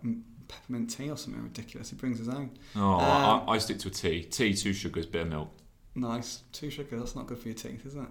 [0.48, 1.90] peppermint tea or something ridiculous.
[1.90, 2.52] He brings his own.
[2.76, 4.24] Oh, Um, I, I stick to a tea.
[4.24, 5.50] Tea, two sugars, bit of milk.
[5.96, 6.44] Nice.
[6.52, 7.00] Two sugars.
[7.00, 8.02] That's not good for your teeth, is it?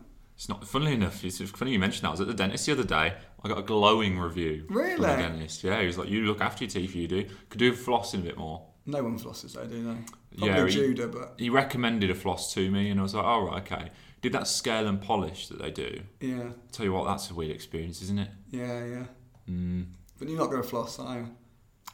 [0.40, 0.66] It's not.
[0.66, 2.08] Funnily enough, it's funny you mentioned that.
[2.08, 3.12] I was at the dentist the other day.
[3.44, 4.96] I got a glowing review from Really?
[4.96, 5.62] the dentist.
[5.62, 7.26] Yeah, he was like, "You look after your teeth, you do.
[7.50, 10.46] Could do flossing a bit more." No one flosses though, do they?
[10.46, 13.26] Yeah, Probably he- Judah, but He recommended a floss to me, and I was like,
[13.26, 13.90] "Oh right, okay."
[14.22, 16.00] Did that scale and polish that they do?
[16.20, 18.30] yeah, Tell you what, that's a weird experience, isn't it?
[18.50, 19.04] yeah, yeah.
[19.46, 19.88] Mm.
[20.18, 21.26] But you're not going to floss, are you?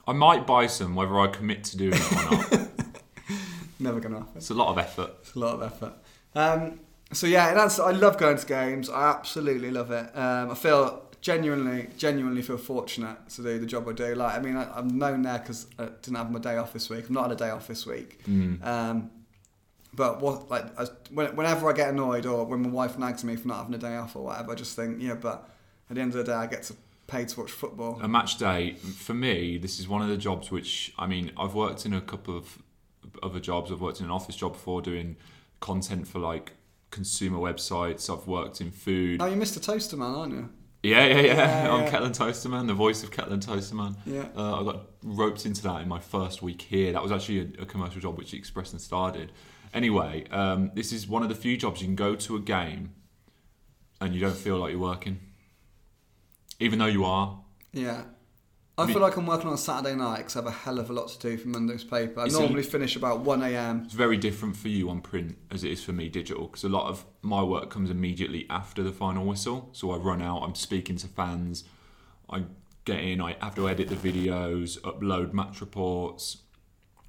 [0.07, 2.69] I might buy some, whether I commit to doing it or not.
[3.81, 4.37] Never going to happen.
[4.37, 5.11] it's a lot of effort.
[5.23, 5.95] It's a lot of effort.
[6.37, 6.79] Um,
[7.13, 8.91] so yeah, that's I love going to games.
[8.91, 10.11] I absolutely love it.
[10.17, 14.15] Um, I feel genuinely, genuinely feel fortunate to do the job I do.
[14.15, 16.89] Like, I mean, I, I'm known there because I didn't have my day off this
[16.91, 17.09] week.
[17.09, 18.25] I'm not had a day off this week.
[18.27, 18.65] Mm.
[18.65, 19.11] Um,
[19.95, 23.37] but what like I, when- whenever I get annoyed or when my wife nags me
[23.37, 25.49] for not having a day off or whatever, I just think, yeah, but
[25.89, 26.75] at the end of the day, I get to
[27.07, 27.99] pay to watch football.
[28.03, 29.59] A match day for me.
[29.59, 32.59] This is one of the jobs which I mean, I've worked in a couple of
[33.23, 33.73] other jobs.
[33.73, 35.17] I've worked in an office job before doing
[35.61, 36.53] content for like
[36.97, 38.11] consumer websites.
[38.11, 39.21] I've worked in food.
[39.23, 39.63] Oh, you're Mr.
[39.63, 40.49] Toaster Man, aren't you?
[40.83, 41.35] Yeah, yeah, yeah.
[41.35, 41.91] Yeah, I'm yeah.
[41.91, 43.97] Kettle and Toaster Man, the voice of Kettle Toasterman.
[44.07, 44.25] Yeah.
[44.37, 46.93] Uh, I got roped into that in my first week here.
[46.93, 49.31] That was actually a, a commercial job which Express and started.
[49.75, 52.95] Anyway, um, this is one of the few jobs you can go to a game
[54.01, 55.21] and you don't feel like you're working,
[56.59, 57.41] even though you are.
[57.73, 58.05] Yeah.
[58.79, 60.91] I feel like I'm working on a Saturday night because I have a hell of
[60.91, 62.21] a lot to do for Monday's paper.
[62.21, 63.85] I It's a- normally finish about 1am.
[63.87, 66.69] It's very different for you on print as it is for me digital because a
[66.69, 69.71] lot of my work comes immediately after the final whistle.
[69.73, 71.65] So I run out, I'm speaking to fans,
[72.29, 72.45] I
[72.85, 76.39] get in, I have to edit the videos, upload match reports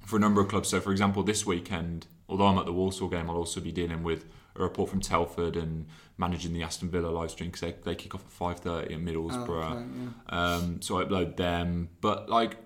[0.06, 0.70] for a number of clubs.
[0.70, 4.02] So, for example, this weekend, although I'm at the Walsall game, I'll also be dealing
[4.02, 4.24] with
[4.58, 5.86] a report from Telford and
[6.16, 8.96] managing the Aston Villa live stream because they, they kick off at 5.30 at Oh,
[8.98, 9.72] Middlesbrough.
[9.72, 9.84] okay,
[10.32, 10.54] yeah.
[10.54, 11.88] Um, so I upload them.
[12.00, 12.56] But like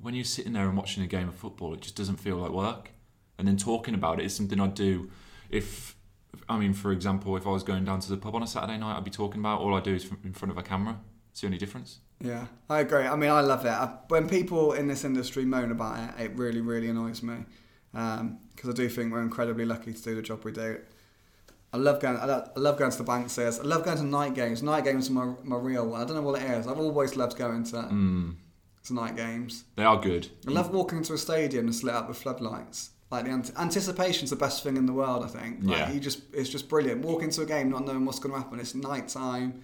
[0.00, 2.50] when you're sitting there and watching a game of football, it just doesn't feel like
[2.50, 2.90] work.
[3.38, 5.10] And then talking about it is something I'd do
[5.50, 5.96] if,
[6.48, 8.78] I mean, for example, if I was going down to the pub on a Saturday
[8.78, 10.98] night, I'd be talking about all I do is in front of a camera.
[11.32, 11.98] It's the only difference.
[12.20, 13.04] Yeah, I agree.
[13.04, 13.70] I mean, I love it.
[13.70, 17.44] I, when people in this industry moan about it, it really, really annoys me.
[17.92, 20.78] Because I do think we're incredibly lucky to do the job we do.
[21.72, 22.16] I love going.
[22.16, 23.60] I love, I love going to the Banks's.
[23.60, 24.62] I love going to night games.
[24.62, 26.00] Night games are my, my real one.
[26.00, 26.66] I don't know what it is.
[26.66, 28.34] I've always loved going to, Mm,
[28.86, 29.64] to night games.
[29.76, 30.28] they are good.
[30.48, 32.90] I love walking into a stadium and lit up with floodlights.
[33.12, 35.24] Like the ant- anticipation's the best thing in the world.
[35.24, 35.58] I think.
[35.62, 35.92] Like, Yeah.
[35.92, 37.02] You just it's just brilliant.
[37.04, 38.58] Walk into a game not knowing what's going to happen.
[38.60, 39.62] It's night time.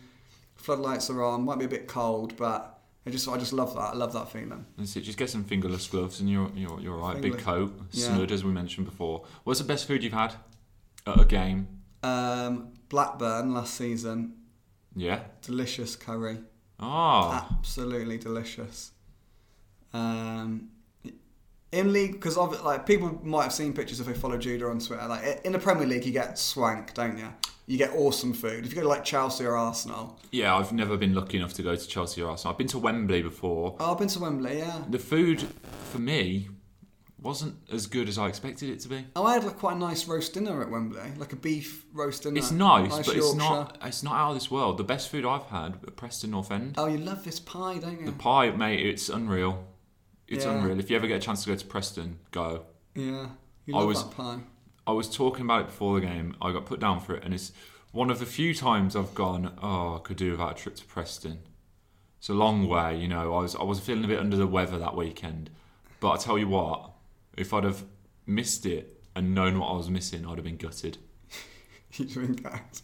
[0.56, 1.44] Floodlights are on.
[1.44, 3.94] Might be a bit cold, but I just I just love that.
[3.94, 4.64] I love that feeling.
[4.76, 5.02] That's it.
[5.02, 7.20] Just get some fingerless gloves and you're you're, you're all right.
[7.20, 7.44] Big Fingerless.
[7.44, 8.06] coat, Yeah.
[8.14, 9.24] snood as we mentioned before.
[9.44, 10.34] What's the best food you've had
[11.06, 11.68] at a game?
[12.02, 14.34] Um, Blackburn last season,
[14.94, 15.20] Yeah.
[15.42, 16.38] delicious curry,
[16.78, 17.46] Oh.
[17.58, 18.92] absolutely delicious.
[19.92, 20.68] Um,
[21.72, 25.06] in league, because like people might have seen pictures if they follow Judah on Twitter.
[25.08, 27.28] Like in the Premier League, you get swank, don't you?
[27.66, 28.64] You get awesome food.
[28.64, 30.54] If you go to like Chelsea or Arsenal, yeah.
[30.56, 32.52] I've never been lucky enough to go to Chelsea or Arsenal.
[32.52, 33.74] I've been to Wembley before.
[33.80, 34.58] oh, I've been to Wembley.
[34.58, 34.82] Yeah.
[34.88, 35.42] The food
[35.90, 36.48] for me
[37.26, 39.04] wasn't as good as I expected it to be.
[39.16, 42.22] Oh, I had like quite a nice roast dinner at Wembley, like a beef roast
[42.22, 42.38] dinner.
[42.38, 43.76] It's nice, Nice but it's not.
[43.84, 44.78] It's not out of this world.
[44.78, 46.74] The best food I've had at Preston North End.
[46.78, 48.06] Oh, you love this pie, don't you?
[48.06, 48.86] The pie, mate.
[48.86, 49.64] It's unreal.
[50.28, 50.52] It's Yeah.
[50.58, 50.78] unreal.
[50.78, 52.64] If you ever get a chance to go to Preston, go.
[52.94, 53.26] yeah.
[53.66, 54.38] You I was- that pie.
[54.86, 56.36] I was talking about it before the game.
[56.40, 57.50] I got put down for it, and it's
[57.90, 60.84] one of the few times I've gone, oh, I could do without a trip to
[60.84, 61.40] Preston.
[62.18, 63.34] It's a long way, you know.
[63.34, 65.50] I was I was feeling a bit under the weather that weekend,
[66.00, 66.90] but I tell you what,
[67.36, 67.84] if I'd have
[68.26, 70.98] missed it and known what I was missing, I'd have been gutted.
[72.44, 72.82] Out.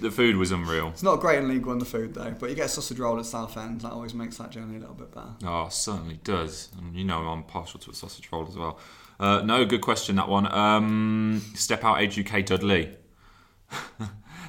[0.00, 0.88] The food was unreal.
[0.88, 3.18] It's not great in League One, the food though, but you get a sausage roll
[3.18, 3.82] at Southend.
[3.82, 5.34] That always makes that journey a little bit better.
[5.44, 6.70] Oh, certainly does.
[6.78, 8.78] And you know I'm partial to a sausage roll as well.
[9.20, 10.52] Uh, no, good question that one.
[10.52, 12.96] Um, step out Age UK Dudley.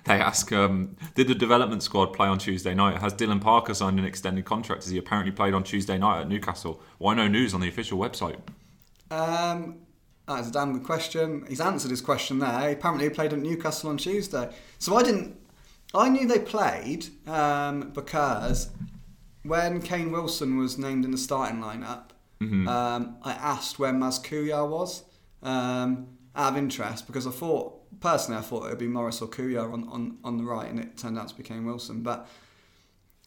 [0.05, 2.97] they ask, um, did the development squad play on Tuesday night?
[2.97, 6.27] Has Dylan Parker signed an extended contract as he apparently played on Tuesday night at
[6.27, 6.81] Newcastle?
[6.97, 8.39] Why no news on the official website?
[9.15, 9.77] Um,
[10.27, 11.45] that's a damn good question.
[11.47, 12.71] He's answered his question there.
[12.71, 14.49] Apparently, he played at Newcastle on Tuesday.
[14.79, 15.37] So I didn't.
[15.93, 18.69] I knew they played um, because
[19.43, 22.09] when Kane Wilson was named in the starting lineup,
[22.67, 25.03] um, I asked where Maz Kouhyar was
[25.41, 29.29] um, out of interest because I thought personally I thought it would be Morris or
[29.29, 32.01] Kouhyar on, on, on the right, and it turned out to be Kane Wilson.
[32.01, 32.27] But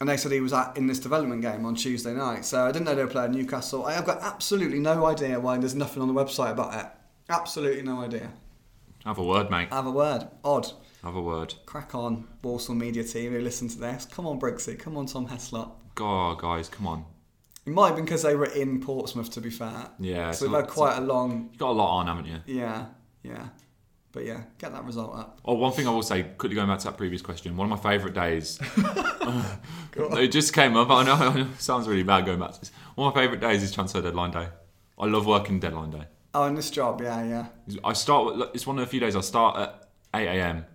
[0.00, 2.44] and they said he was at in this development game on Tuesday night.
[2.44, 3.84] So I didn't know they were playing Newcastle.
[3.86, 6.86] I have got absolutely no idea why there's nothing on the website about it.
[7.28, 8.30] Absolutely no idea.
[9.04, 9.68] Have a word, mate.
[9.70, 10.28] Have a word.
[10.44, 10.72] Odd.
[11.02, 11.54] Have a word.
[11.66, 14.04] Crack on, Walsall Media team who listen to this.
[14.06, 14.74] Come on, Brixie.
[14.76, 15.72] Come on, Tom Heslop.
[15.94, 17.04] God, guys, come on.
[17.66, 19.90] It might have been because they were in Portsmouth, to be fair.
[19.98, 21.48] Yeah, So so- we've had quite a long.
[21.50, 22.38] You've got a lot on, haven't you?
[22.46, 22.86] Yeah,
[23.22, 23.48] yeah.
[24.12, 25.40] But yeah, get that result up.
[25.44, 27.82] Oh, one thing I will say, quickly going back to that previous question, one of
[27.82, 28.58] my favourite days.
[29.96, 30.90] it just came up.
[30.90, 32.72] I know, I know, it sounds really bad going back to this.
[32.94, 34.48] One of my favourite days is transfer deadline day.
[34.98, 36.04] I love working deadline day.
[36.34, 37.78] Oh, in this job, yeah, yeah.
[37.84, 38.50] I start.
[38.54, 40.66] It's one of the few days I start at eight a.m.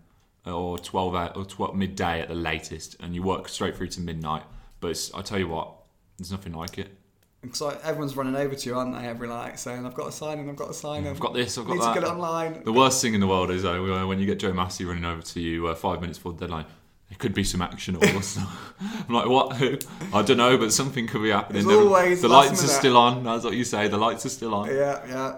[0.45, 3.87] Uh, or twelve uh, or 12 midday at the latest, and you work straight through
[3.87, 4.43] to midnight.
[4.79, 5.73] But it's, I tell you what,
[6.17, 6.97] there's nothing like it.
[7.43, 9.05] Because like, everyone's running over to you, aren't they?
[9.05, 11.33] Every like saying, "I've got a sign in, I've got a sign in, I've got
[11.33, 11.93] this, I've got Need that.
[11.93, 14.39] to get it online." The worst thing in the world is though when you get
[14.39, 16.65] Joe Massey running over to you uh, five minutes before the deadline.
[17.09, 18.03] There could be some action or.
[18.03, 19.57] I'm like, what?
[19.57, 19.77] Who?
[20.13, 21.59] I don't know, but something could be happening.
[21.59, 23.23] It's There- always the lights are still on.
[23.23, 23.87] That's what you say.
[23.87, 24.69] The lights are still on.
[24.69, 25.35] Yeah, yeah.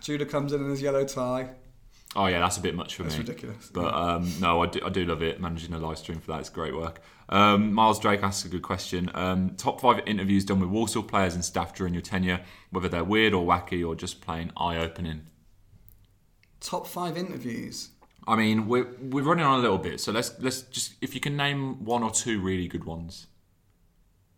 [0.00, 1.50] Judah comes in in his yellow tie.
[2.14, 3.24] Oh yeah, that's a bit much for That's me.
[3.24, 3.70] That's ridiculous.
[3.72, 5.40] But um, no, I do, I do love it.
[5.40, 7.00] Managing a live stream for that, it's great work.
[7.28, 9.10] Um, Miles Drake asks a good question.
[9.14, 12.40] Um, top five interviews done with Walsall players and staff during your tenure,
[12.70, 15.22] whether they're weird or wacky or just plain eye opening.
[16.60, 17.90] Top five interviews.
[18.26, 21.20] I mean, we're we're running on a little bit, so let's let's just if you
[21.20, 23.26] can name one or two really good ones.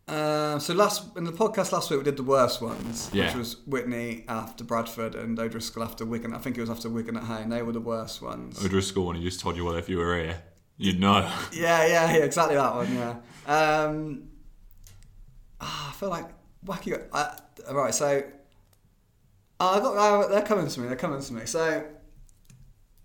[0.08, 3.26] Uh, so last in the podcast last week we did the worst ones, Yeah.
[3.26, 6.32] which was Whitney after Bradford and O'Driscoll after Wigan.
[6.32, 7.50] I think it was after Wigan at home.
[7.50, 8.64] They were the worst ones.
[8.64, 10.42] O'Driscoll, when he just told you, well, if you were here,
[10.78, 11.30] you'd know.
[11.52, 12.94] Yeah, yeah, yeah, exactly that one.
[12.94, 13.16] Yeah.
[13.46, 14.28] Um,
[15.60, 16.26] ah, I feel like
[16.64, 16.98] wacky.
[17.12, 17.34] Uh,
[17.72, 18.22] right, so
[19.60, 19.94] uh, I got.
[19.96, 20.86] Uh, they're coming to me.
[20.86, 21.42] They're coming to me.
[21.44, 21.84] So,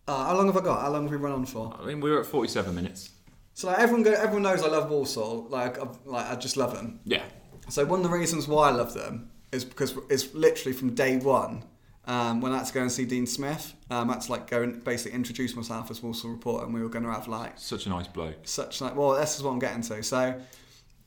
[0.07, 0.81] uh, how long have I got?
[0.81, 1.75] How long have we run on for?
[1.81, 3.09] I mean, we were at 47 minutes.
[3.53, 5.47] So like everyone, go, everyone knows I love Walsall.
[5.49, 6.99] Like, I, like I just love them.
[7.05, 7.23] Yeah.
[7.69, 11.17] So one of the reasons why I love them is because it's literally from day
[11.17, 11.63] one.
[12.05, 14.49] Um, when I had to go and see Dean Smith, um, I had to like
[14.49, 17.57] go and basically introduce myself as Walsall reporter, and we were going to have like
[17.57, 18.35] Such a nice bloke.
[18.43, 20.03] such like well this is what I'm getting to.
[20.03, 20.37] So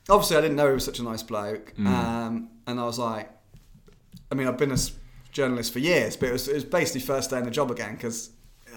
[0.08, 3.28] obviously I didn't know he was such a nice bloke, um, and I was like,
[4.32, 4.78] I mean I've been a
[5.32, 7.94] journalist for years, but it was, it was basically first day in the job again
[7.96, 8.30] because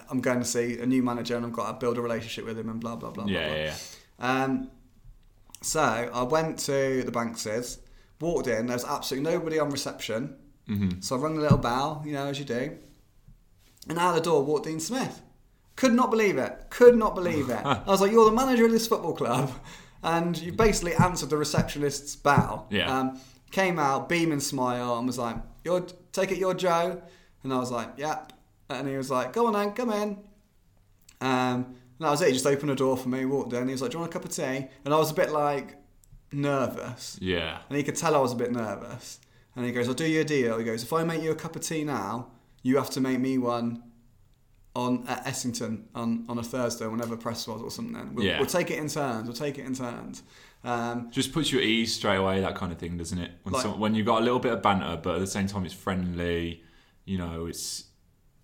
[0.09, 2.57] I'm going to see a new manager and I've got to build a relationship with
[2.57, 3.25] him and blah blah blah.
[3.25, 3.55] blah, Yeah, blah.
[3.57, 3.75] yeah,
[4.19, 4.43] yeah.
[4.43, 4.71] Um,
[5.61, 7.79] so I went to the Banks's,
[8.21, 8.67] walked in.
[8.67, 10.35] There was absolutely nobody on reception.
[10.69, 11.01] Mm-hmm.
[11.01, 12.77] So I rung the little bell, you know, as you do.
[13.87, 15.21] And out the door walked Dean Smith.
[15.75, 16.65] Could not believe it.
[16.69, 17.61] Could not believe it.
[17.65, 19.51] I was like, "You're the manager of this football club,"
[20.03, 22.65] and you basically answered the receptionist's bow.
[22.69, 22.93] Yeah.
[22.99, 23.19] Um,
[23.51, 27.01] came out, beaming smile, and was like, "You're take it, you're Joe,"
[27.43, 28.33] and I was like, "Yep."
[28.69, 30.17] And he was like, "Go on then, come in."
[31.21, 32.27] Um, and that was it.
[32.27, 33.67] He just opened the door for me, walked in.
[33.67, 35.31] He was like, "Do you want a cup of tea?" And I was a bit
[35.31, 35.75] like
[36.31, 37.59] nervous, Yeah.
[37.67, 39.19] and he could tell I was a bit nervous.
[39.55, 41.35] And he goes, "I'll do you a deal." He goes, "If I make you a
[41.35, 42.27] cup of tea now,
[42.63, 43.83] you have to make me one
[44.75, 48.13] on at Essington on, on a Thursday, whenever press was or something.
[48.13, 48.37] We'll, Yeah.
[48.37, 49.25] we'll take it in turns.
[49.27, 50.21] We'll take it in turns."
[50.63, 53.31] Um, Just puts you at ease straight away, that kind of thing, doesn't it?
[53.43, 55.47] When, Like- some, when you've got a little bit of banter, but at the same
[55.47, 56.61] time it's friendly,
[57.05, 57.85] you know, it's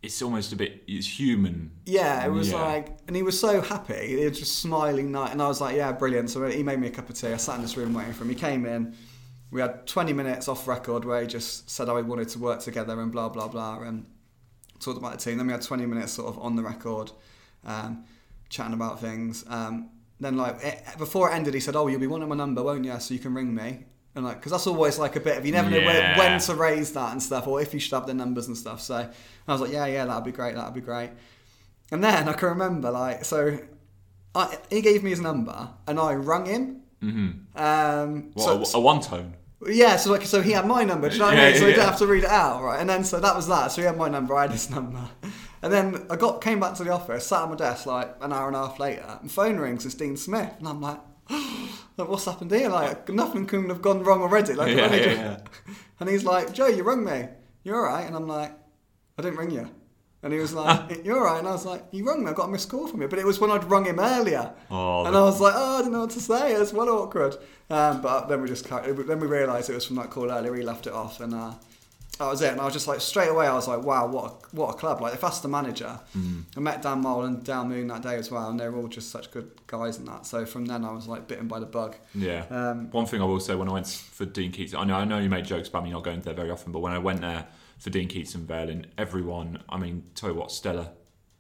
[0.04, 1.72] it's almost a bit, it's human.
[1.86, 2.62] Yeah, it was Yeah.
[2.62, 4.18] like, and he was so happy.
[4.20, 6.88] He was just smiling, night, and I was like, "Yeah, brilliant." So he made me
[6.88, 7.30] a cup of tea.
[7.34, 8.30] I sat in this room waiting for him.
[8.30, 8.96] He came in.
[9.52, 12.60] We had 20 minutes off record where he just said how he wanted to work
[12.60, 14.06] together and blah blah blah, and
[14.80, 15.38] talked about the team.
[15.38, 17.12] Then we had 20 minutes sort of on the record,
[17.64, 18.04] um,
[18.50, 19.44] chatting about things.
[19.48, 19.90] Um,
[20.20, 22.86] then like it, before it ended, he said, "Oh, you'll be wanting my number, won't
[22.86, 23.00] you?
[23.00, 23.86] So you can ring me."
[24.16, 26.18] And like, because that's always like a bit of you never know Yeah.
[26.18, 28.80] when, to raise that and stuff, or if you should have the numbers and stuff.
[28.82, 28.96] So
[29.48, 30.56] I was like, "Yeah, yeah, that'd be great.
[30.56, 31.10] That'd be great."
[31.92, 33.60] And then I can remember, like, so
[34.34, 36.82] I, he gave me his number, and I rung him.
[37.04, 37.62] Mm-hmm.
[37.62, 39.34] Um, What, so, a, a one tone.
[39.68, 41.10] yeah, so like, so he had my number.
[41.10, 41.60] Do you know what I mean?
[41.60, 42.80] So he didn't have to read it out, right?
[42.80, 43.72] And then so that was that.
[43.74, 44.34] So he had my number.
[44.36, 45.02] I had his number.
[45.62, 48.32] And then I got came back to the office, sat at my desk like an
[48.32, 49.86] hour and a half later, and phone rings.
[49.86, 51.00] It's Dean Smith, and I'm like,
[51.98, 52.70] like what's happened here?
[52.70, 54.54] Like nothing couldn't have gone wrong already.
[54.54, 55.38] Like, Yeah, yeah, yeah.
[56.00, 57.28] And he's like, Joe, you rung me.
[57.64, 58.06] You're all right?
[58.06, 58.52] And I'm like,
[59.18, 59.70] I didn't ring you.
[60.24, 61.40] And he was like, You're all right.
[61.40, 62.32] And I was like, You rung me.
[62.32, 63.08] I got a missed call from you.
[63.08, 64.52] But it was when I'd rung him earlier.
[64.70, 66.54] Oh, and I was like, Oh, I didn't know what to say.
[66.54, 67.38] It's well awkward.
[67.70, 70.54] Um, but then we just then we realised it was from that call earlier.
[70.56, 71.54] He left it off, and uh,
[72.18, 72.52] that was it.
[72.52, 74.78] And I was just like, straight away, I was like, Wow, what a, what a
[74.78, 75.02] club!
[75.02, 76.00] Like if that's the manager,
[76.56, 78.88] I met Dan Mole and Dan Moon that day as well, and they were all
[78.88, 80.26] just such good guys and that.
[80.26, 81.96] So from then, I was like bitten by the bug.
[82.14, 82.46] Yeah.
[82.50, 85.06] Um, One thing I will say when I went for Dean Keates, I know I
[85.06, 87.22] know you made jokes about me not going there very often, but when I went
[87.22, 87.48] there
[87.80, 90.92] for Dean Keates and Vale, and everyone, I mean, tell you what, Stella,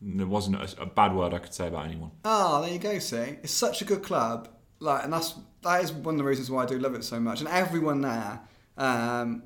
[0.02, 2.12] there wasn't a, a bad word I could say about anyone.
[2.26, 3.00] Oh, there you go.
[3.00, 4.50] See, it's such a good club.
[4.80, 7.20] Like, and that's that is one of the reasons why I do love it so
[7.20, 7.40] much.
[7.40, 8.42] And everyone there
[8.78, 9.44] um,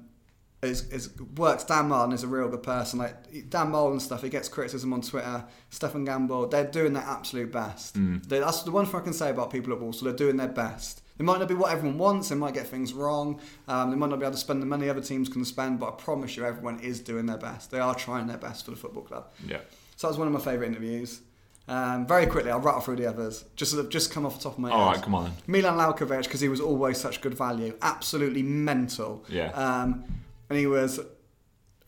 [0.61, 1.63] is is works.
[1.63, 2.99] Dan Martin is a real good person.
[2.99, 4.23] Like Dan and stuff.
[4.23, 5.45] He gets criticism on Twitter.
[5.69, 6.47] Stefan Gamble.
[6.47, 7.95] They're doing their absolute best.
[8.27, 10.05] They, that's the one thing I can say about people at Walsall.
[10.05, 11.01] They're doing their best.
[11.17, 12.29] They might not be what everyone wants.
[12.29, 13.41] They might get things wrong.
[13.67, 15.79] Um, they might not be able to spend the money other teams can spend.
[15.79, 17.71] But I promise you, everyone is doing their best.
[17.71, 19.27] They are trying their best for the football club.
[19.45, 19.59] Yeah.
[19.95, 21.21] So that was one of my favourite interviews.
[21.67, 23.45] Um, very quickly, I'll rattle through the others.
[23.55, 24.95] Just just come off the top of my All head.
[24.95, 25.33] right, come on.
[25.45, 29.23] Milan Lalkovic, because he was always such good value, absolutely mental.
[29.29, 29.51] Yeah.
[29.51, 30.03] Um,
[30.49, 30.99] and he was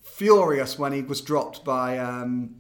[0.02, 2.56] furious when he was dropped by um,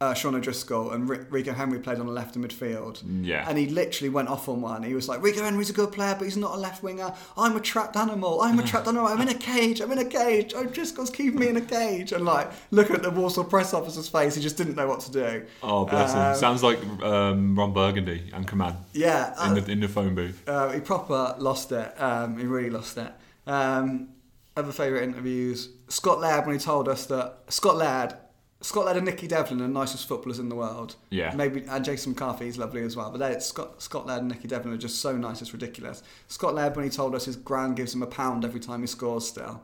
[0.00, 3.02] uh, Sean O'Driscoll and R- Rico Henry played on the left in midfield.
[3.22, 3.46] Yeah.
[3.48, 4.82] And he literally went off on one.
[4.82, 7.12] He was like, Rico Henry's a good player, but he's not a left winger.
[7.36, 8.40] I'm a trapped animal.
[8.42, 9.06] I'm a trapped animal.
[9.08, 9.80] I'm in a cage.
[9.80, 10.52] I'm in a cage.
[10.54, 12.12] O'Driscoll's keeping me in a cage.
[12.12, 14.34] And like, look at the Walsall press officer's face.
[14.34, 15.46] He just didn't know what to do.
[15.62, 16.36] Oh, bless Um, him.
[16.36, 19.32] Sounds like um, Ron Burgundy and Command Yeah.
[19.46, 20.42] in uh, the in the phone booth.
[20.46, 22.00] Uh, he proper lost it.
[22.00, 23.12] Um, he really lost it.
[23.46, 24.08] Um,
[24.56, 28.14] other favourite interviews: Scott Laird when he told us that Scott Laird,
[28.62, 30.96] Scott Laird and Nicky Devlin are the nicest footballers in the world.
[31.10, 31.34] Yeah.
[31.34, 33.10] Maybe and Jason McCarthy is lovely as well.
[33.10, 35.42] But they, Scott Scott Laird and Nicky Devlin are just so nice.
[35.42, 36.02] It's ridiculous.
[36.28, 38.86] Scott Laird when he told us his grand gives him a pound every time he
[38.86, 39.62] scores still,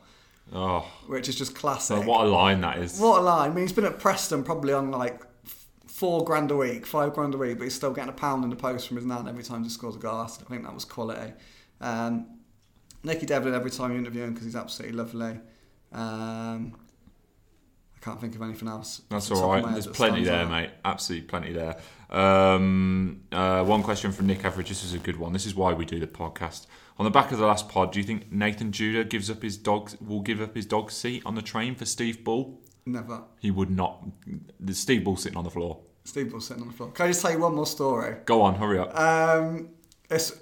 [0.53, 1.97] Oh, which is just classic.
[1.99, 2.99] so what a line that is.
[3.01, 3.51] What a line!
[3.51, 5.23] I mean, he's been at Preston probably on like
[5.87, 8.51] four grand a week, five grand a week, but he's still getting a pound in
[8.51, 10.21] the post from his nan every time he scores a goal.
[10.21, 11.33] I think that was quality.
[11.81, 12.27] Um,
[13.05, 15.41] Nicky Devlin every time you interview him because he's absolutely lovely.
[15.93, 16.77] Um,
[17.97, 19.03] I can't think of anything else.
[19.11, 19.73] That's off the top all right.
[19.73, 20.51] There's plenty there, out.
[20.51, 20.71] mate.
[20.85, 21.77] Absolutely plenty there.
[22.11, 24.69] Um, uh, one question from Nick Average.
[24.69, 25.33] This is a good one.
[25.33, 26.67] This is why we do the podcast.
[26.99, 29.57] On the back of the last pod, do you think Nathan Judah gives up his
[29.57, 29.93] dog?
[30.01, 32.61] Will give up his dog seat on the train for Steve Bull?
[32.85, 33.23] Never.
[33.39, 34.05] He would not.
[34.61, 35.81] The Steve Bull sitting on the floor.
[36.05, 36.91] Steve Bull sitting on the floor.
[36.91, 38.17] Can I just tell you one more story?
[38.25, 38.99] Go on, hurry up.
[38.99, 39.71] Um,
[40.11, 40.33] it's,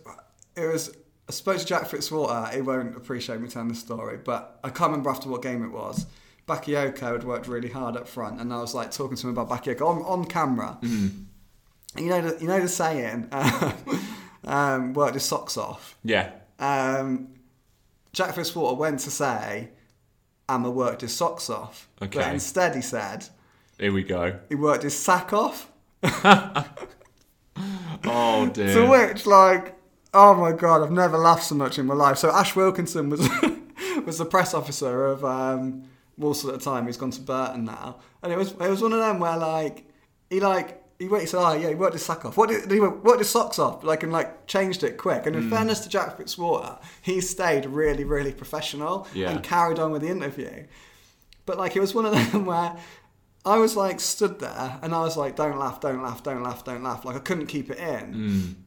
[0.56, 0.96] it was.
[1.30, 2.52] I suppose Jack Fitzwater.
[2.52, 5.70] He won't appreciate me telling the story, but I can't remember after what game it
[5.70, 6.06] was.
[6.48, 9.48] Bakayoko had worked really hard up front, and I was like talking to him about
[9.48, 10.76] Bakayoko on, on camera.
[10.82, 13.28] You know, the, you know the saying,
[14.44, 16.32] um, "Worked his socks off." Yeah.
[16.58, 17.28] Um,
[18.12, 19.68] Jack Fitzwater went to say,
[20.48, 22.18] "Emma worked his socks off," Okay.
[22.18, 23.28] but instead he said
[23.78, 24.40] Here we go.
[24.48, 25.70] he worked his sack off.
[28.04, 28.74] Oh dear.
[28.74, 29.74] To which, like,
[30.14, 32.18] oh my god, I've never laughed so much in my life.
[32.18, 33.20] So Ash Wilkinson was
[34.06, 35.84] was the press officer of um,
[36.18, 36.86] Walsall at the time.
[36.86, 39.86] He's gone to Burton now, and it was it was one of them where like
[40.28, 42.36] he like he went, he said, oh yeah, he worked his sack off.
[42.36, 43.82] What did he worked his socks off?
[43.84, 45.24] Like and like changed it quick.
[45.26, 49.30] And in fairness to Jack Fitzwater, he stayed really really professional Yeah.
[49.30, 50.66] and carried on with the interview.
[51.46, 52.76] But like it was one of them where
[53.46, 56.64] I was like stood there and I was like, don't laugh, don't laugh, don't laugh,
[56.64, 57.06] don't laugh.
[57.06, 58.59] Like I couldn't keep it in.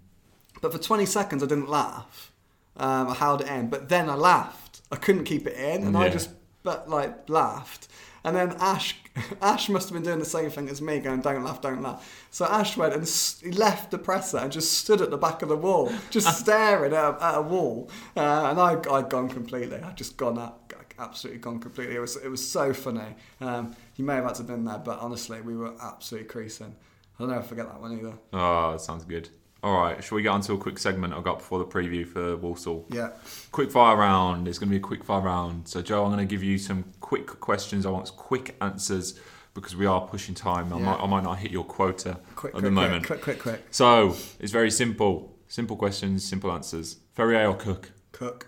[0.64, 2.32] But for 20 seconds I didn't laugh.
[2.78, 3.70] Um, I held it in.
[3.70, 4.80] But then I laughed.
[4.89, 6.30] I couldn't keep it in and I just
[6.64, 7.89] but like laughed.
[8.24, 8.95] And then Ash,
[9.41, 12.26] Ash must have been doing the same thing as me, going, "Don't laugh, don't laugh."
[12.32, 13.05] So Ash went and
[13.43, 16.93] he left the presser and just stood at the back of the wall, just staring
[16.93, 17.89] at a, at a wall.
[18.16, 19.78] Uh, and I, I'd gone completely.
[19.82, 21.95] I'd just gone up, absolutely gone completely.
[21.95, 23.16] It was, it was so funny.
[23.41, 26.74] Um, he may have had to have been there, but honestly, we were absolutely creasing.
[27.20, 28.14] I'll never forget that one either.
[28.32, 29.28] Oh, that sounds good.
[29.64, 32.05] All right, shall we get on to a quick segment I've got before the preview
[32.05, 32.86] for Walsall?
[32.89, 33.11] Yeah.
[33.53, 34.45] Quick fire round.
[34.45, 35.70] It's going to be a quick fire round.
[35.70, 37.86] So, Joe, I'm going to give you some quick questions.
[37.86, 39.18] I want quick answers
[39.53, 40.74] because we are pushing time.
[40.74, 40.84] I, Yeah.
[40.86, 43.05] might, I might not hit your quota Quick, at quick, the moment.
[43.07, 43.68] quick, quick, quick, quick.
[43.72, 45.34] So, it's very simple.
[45.47, 46.97] Simple questions, simple answers.
[47.14, 47.91] Ferrier or Cook?
[48.11, 48.47] Cook.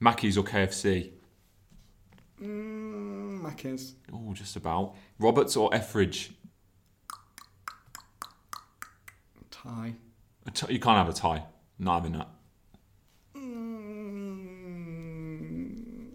[0.00, 1.12] Mackey's or KFC?
[2.42, 3.94] Mm, Macca's.
[4.12, 4.96] Oh, just about.
[5.18, 6.32] Roberts or Etheridge?
[9.64, 9.94] Tie.
[10.46, 11.44] A t- You can't have a tie.
[11.78, 12.28] Not having that.
[15.14, 16.10] Mm,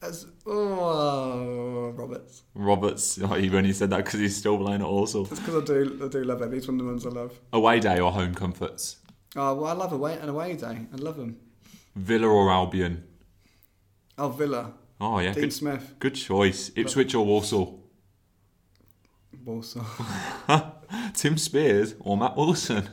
[0.00, 2.42] as, oh, Roberts.
[2.54, 5.22] Roberts, oh, you only said that because he's still playing at Walsall.
[5.30, 6.52] It's because I do, I do love him.
[6.52, 7.38] He's one of the ones I love.
[7.52, 8.96] Away day or home comforts?
[9.36, 10.86] Oh, well, I love away, an away day.
[10.92, 11.36] I love him.
[11.96, 13.04] Villa or Albion?
[14.18, 14.72] Oh, Villa.
[15.00, 15.32] Oh, yeah.
[15.32, 15.94] Dean Good, Smith.
[15.98, 16.70] good choice.
[16.76, 17.82] Ipswich or Walsall?
[19.44, 19.84] Walsall.
[21.14, 22.88] Tim Spiers or Matt Wilson?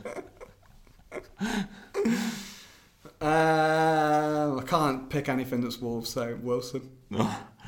[3.22, 6.90] Um, I can't pick anything that's Wolves, so Wilson.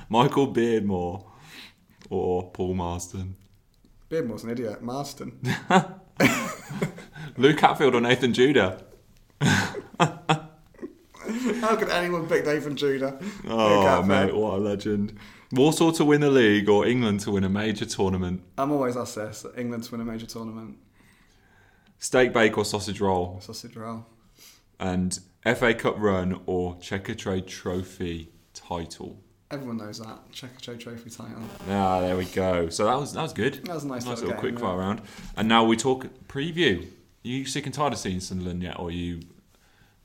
[0.09, 1.25] Michael Beardmore
[2.09, 3.35] or Paul Marston?
[4.09, 4.81] Beardmore's an idiot.
[4.81, 5.39] Marston.
[7.37, 8.83] Luke Hatfield or Nathan Judah?
[9.41, 13.19] How could anyone pick Nathan Judah?
[13.47, 15.17] Oh, mate, what a legend.
[15.51, 18.41] Walsall to win the league or England to win a major tournament?
[18.57, 19.45] I'm always asked this.
[19.57, 20.77] England to win a major tournament.
[21.99, 23.39] Steak bake or sausage roll?
[23.41, 24.05] Sausage roll.
[24.79, 29.19] And FA Cup run or Checkatrade Trophy title?
[29.51, 30.31] Everyone knows that.
[30.31, 31.43] Checkatrade Trophy title.
[31.69, 32.69] Ah, there we go.
[32.69, 33.65] So that was that was good.
[33.65, 34.69] That was a nice, Nice little, little game, quick yeah.
[34.69, 35.01] fire round.
[35.35, 36.83] And now we talk preview.
[36.83, 36.87] Are
[37.27, 39.19] you sick and tired of seeing Sunderland yet, or are you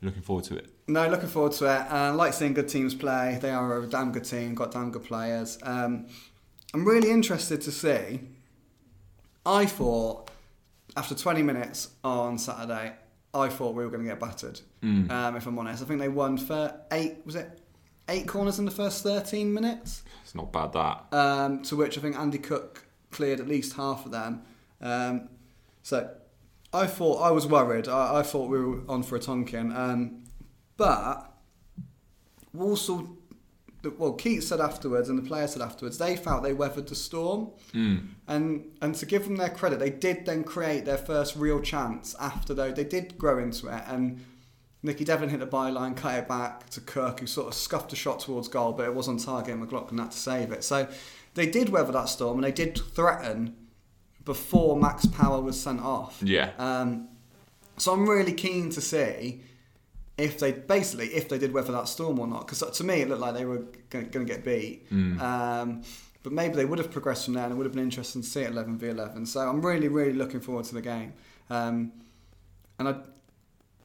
[0.03, 0.69] looking forward to it?
[0.89, 1.81] No, looking forward to it.
[1.91, 3.39] Uh, I like seeing good teams play.
[3.41, 5.59] They are a damn good team, got damn good players.
[5.63, 6.07] Um,
[6.73, 8.21] I'm really interested to see.
[9.45, 10.31] I thought,
[10.97, 12.93] after 20 minutes on Saturday,
[13.35, 14.61] I thought we were going to get battered.
[14.83, 15.11] Mm.
[15.11, 17.19] Um, if I'm honest, I think they won for eight.
[17.27, 17.61] Was it
[18.09, 20.03] eight corners in the first 13 minutes?
[20.23, 21.13] It's not bad that.
[21.13, 24.43] um, to which I think Andy Cook cleared at least half of them.
[24.81, 25.29] Um,
[25.83, 26.11] so
[26.73, 27.89] I thought I was worried.
[27.89, 30.25] I, I thought we were on for a Tonkin, um,
[30.77, 31.33] but
[32.53, 33.09] Walsall.
[33.99, 37.51] Well, Keates said afterwards, and the players said afterwards, they felt they weathered the storm,
[37.73, 38.09] Mm.
[38.27, 42.17] and and to give them their credit, they did then create their first real chance
[42.19, 44.25] after though they did grow into it, and
[44.83, 47.97] Nicky Devlin hit the byline, cut it back to Kirk, who sort of scuffed a
[47.97, 50.65] shot towards goal, but it was on target, and McLaughlin had to save it.
[50.65, 50.89] So
[51.35, 53.55] they did weather that storm, and they did threaten
[54.25, 56.19] before Max Power was sent off.
[56.23, 56.51] Yeah.
[56.59, 57.09] Um,
[57.77, 59.43] so I'm really keen to see
[60.19, 62.47] if they basically if they did weather that storm or not.
[62.47, 64.87] Because to me it looked like they were going to get beat.
[64.91, 65.83] Um,
[66.23, 68.29] but maybe they would have progressed from there, and it would have been interesting to
[68.29, 69.27] see it 11 v 11.
[69.27, 71.13] So I'm really really looking forward to the game.
[71.51, 71.93] Um,
[72.79, 72.97] and I,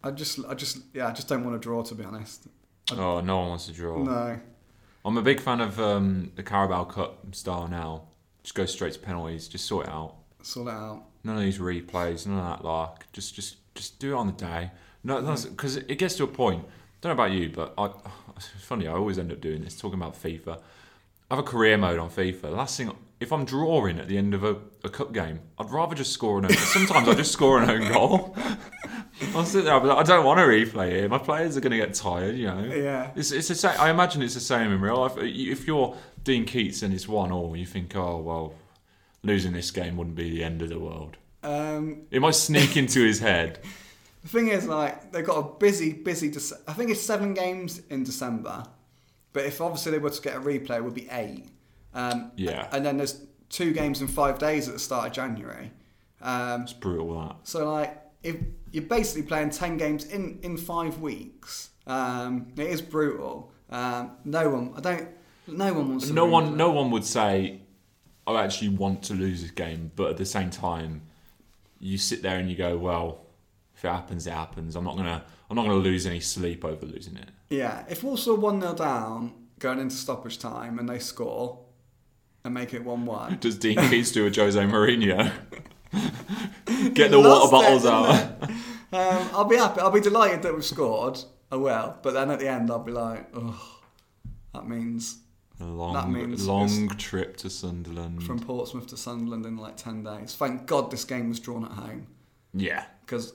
[0.03, 2.47] I just I just yeah I just don't want to draw to be honest.
[2.91, 4.03] Oh, no one wants to draw.
[4.03, 4.39] No.
[5.03, 8.03] I'm a big fan of um, the Carabao Cup style now.
[8.43, 9.47] Just go straight to penalties.
[9.47, 10.15] Just sort it out.
[10.41, 11.03] Sort it out.
[11.23, 12.27] None of these replays.
[12.27, 13.11] None of that lark.
[13.13, 14.71] Just, just, just do it on the day.
[15.03, 16.63] No, because it gets to a point.
[17.01, 17.89] Don't know about you, but I.
[18.37, 18.87] It's funny.
[18.87, 19.75] I always end up doing this.
[19.79, 20.59] Talking about FIFA.
[21.29, 22.55] I have a career mode on FIFA.
[22.55, 25.95] Last thing, if I'm drawing at the end of a, a cup game, I'd rather
[25.95, 26.51] just score an own.
[26.53, 28.35] sometimes I just score an own goal.
[29.35, 29.73] I'll sit there.
[29.73, 31.09] I'll be like, I don't want to replay it.
[31.09, 32.35] My players are going to get tired.
[32.35, 32.63] You know.
[32.63, 33.11] Yeah.
[33.15, 33.79] It's, it's the same.
[33.79, 35.13] I imagine it's the same in real life.
[35.17, 38.55] If you're Dean Keates and it's one all, you think, oh well,
[39.23, 41.17] losing this game wouldn't be the end of the world.
[41.43, 43.59] Um, It might sneak into his head.
[44.24, 46.30] The thing is, like, they've got a busy, busy.
[46.32, 48.63] Dece- I think it's seven games in December,
[49.34, 51.49] but if obviously they were to get a replay, it would be eight.
[51.93, 52.67] Um, Yeah.
[52.72, 55.72] And then there's two games in five days at the start of January.
[56.22, 57.36] Um, It's brutal that.
[57.43, 58.36] so like, if
[58.72, 63.51] you're basically playing ten games in in five weeks, um, it is brutal.
[63.72, 65.09] Um, no one, I don't.
[65.47, 66.07] No one wants.
[66.07, 67.61] to No one, no one would say,
[68.28, 71.01] "I actually want to lose this game," but at the same time,
[71.80, 73.20] you sit there and you go, "Well,
[73.82, 74.75] if it happens, it happens.
[74.75, 78.38] I'm not gonna, I'm not gonna lose any sleep over losing it." Yeah, if Walsall
[78.38, 81.59] one 0 down going into stoppage time and they score
[82.43, 83.38] and make it one one.
[83.39, 85.32] Does Dean Keates do a Jose Mourinho?
[86.93, 88.49] Get the water bottles didn't out.
[88.93, 89.79] Um, I'll be happy.
[89.82, 91.19] I'll be delighted that we've scored.
[91.51, 91.95] I will.
[92.01, 93.79] But then at the end, I'll be like, oh,
[94.53, 95.17] that means
[95.59, 98.23] A long, That means long trip to Sunderland.
[98.23, 100.36] from Portsmouth to Sunderland in like 10 days.
[100.36, 102.07] Thank God this game was drawn at home.
[102.53, 103.34] yeah, Because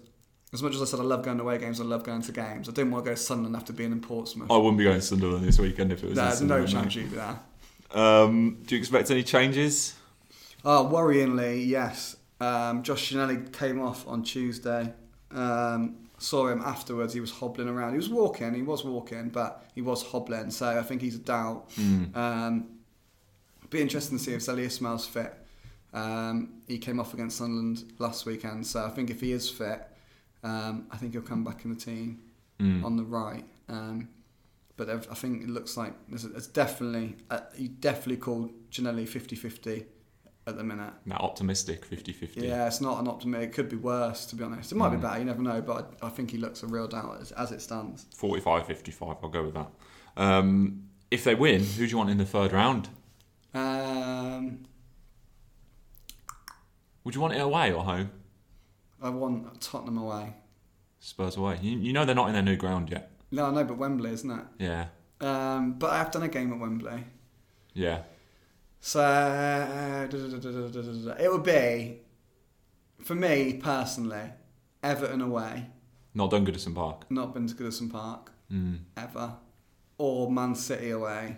[0.53, 2.33] as much as I said I love going to away games, I love going to
[2.33, 2.69] games.
[2.69, 4.51] I didn't want to go to Sunderland after being in Portsmouth.
[4.51, 6.17] I wouldn't be going to Sunderland this weekend if it was.
[6.17, 7.39] There's no chance you'd be there.
[7.93, 9.95] Um, do you expect any changes?
[10.65, 12.17] Oh, worryingly, yes.
[12.41, 14.93] Um, Josh Ginnelly came off on Tuesday.
[15.31, 17.13] Um, saw him afterwards.
[17.15, 17.93] He was hobbling around.
[17.93, 18.55] He was walking.
[18.55, 20.51] He was walking, but he was hobbling.
[20.51, 21.71] So I think he's a doubt.
[22.15, 22.69] Um,
[23.71, 25.35] be interesting to see if Zeli Ismail's fit.
[25.93, 29.89] Um, he came off against Sunderland last weekend, so I think if he is fit,
[30.47, 32.21] um, I think he'll come back in the team
[32.61, 32.85] Mm.
[32.85, 33.45] on the right.
[33.69, 34.09] Um,
[34.79, 39.85] but I've- think it looks like there's, there's definitely uh, you definitely call Ginnelly 50-50
[40.47, 40.93] at the minute.
[41.05, 42.37] Now optimistic, 50-50.
[42.43, 43.43] Yeah, it's not an optimist.
[43.43, 44.73] It could be worse, to be honest.
[44.73, 44.97] It might Mm.
[44.97, 45.19] be better.
[45.19, 45.61] You never know.
[45.61, 48.07] But I, I think he looks a real doubt as, as it stands.
[48.17, 49.71] 45-55, I'll go with that.
[50.17, 52.89] Um, if they win, who do you want in the third round?
[53.55, 54.61] Um,
[57.05, 58.11] Would you want it away or home?
[59.03, 60.35] I want Tottenham away.
[61.01, 61.59] Spurs away.
[61.63, 63.11] You, you know they're not in their new ground yet.
[63.31, 64.45] No, I know, but Wembley, isn't it?
[64.59, 64.87] Yeah.
[65.21, 67.05] Um, but I have done a game at Wembley.
[67.75, 68.03] Yeah.
[68.81, 71.99] So uh, it would be,
[73.03, 74.31] for me personally,
[74.83, 75.67] Everton away.
[76.15, 77.11] Not done Goodison Park.
[77.11, 78.79] Not been to Goodison Park Mm.
[78.97, 79.35] ever,
[79.99, 81.37] or Man City away.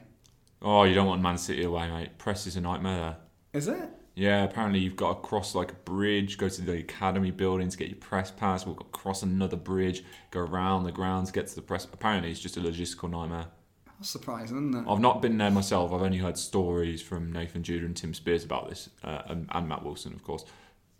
[0.61, 2.19] Oh, you don't want Man City away, mate.
[2.19, 3.17] Press is a nightmare there.
[3.55, 3.89] Is it?
[4.19, 7.77] Yeah, apparently you've got to cross like a bridge, go to the academy building to
[7.77, 8.67] get your press pass.
[8.67, 10.03] We've got to cross another bridge,
[10.33, 11.85] go around the grounds, get to the press.
[11.85, 13.47] Apparently, it's just a logistical nightmare.
[13.87, 14.91] That's surprising, isn't it?
[14.91, 15.93] I've not been there myself.
[15.93, 19.69] I've only heard stories from Nathan Judah and Tim Spiers about this, uh, and, and
[19.69, 20.45] Matt Wilson, of course.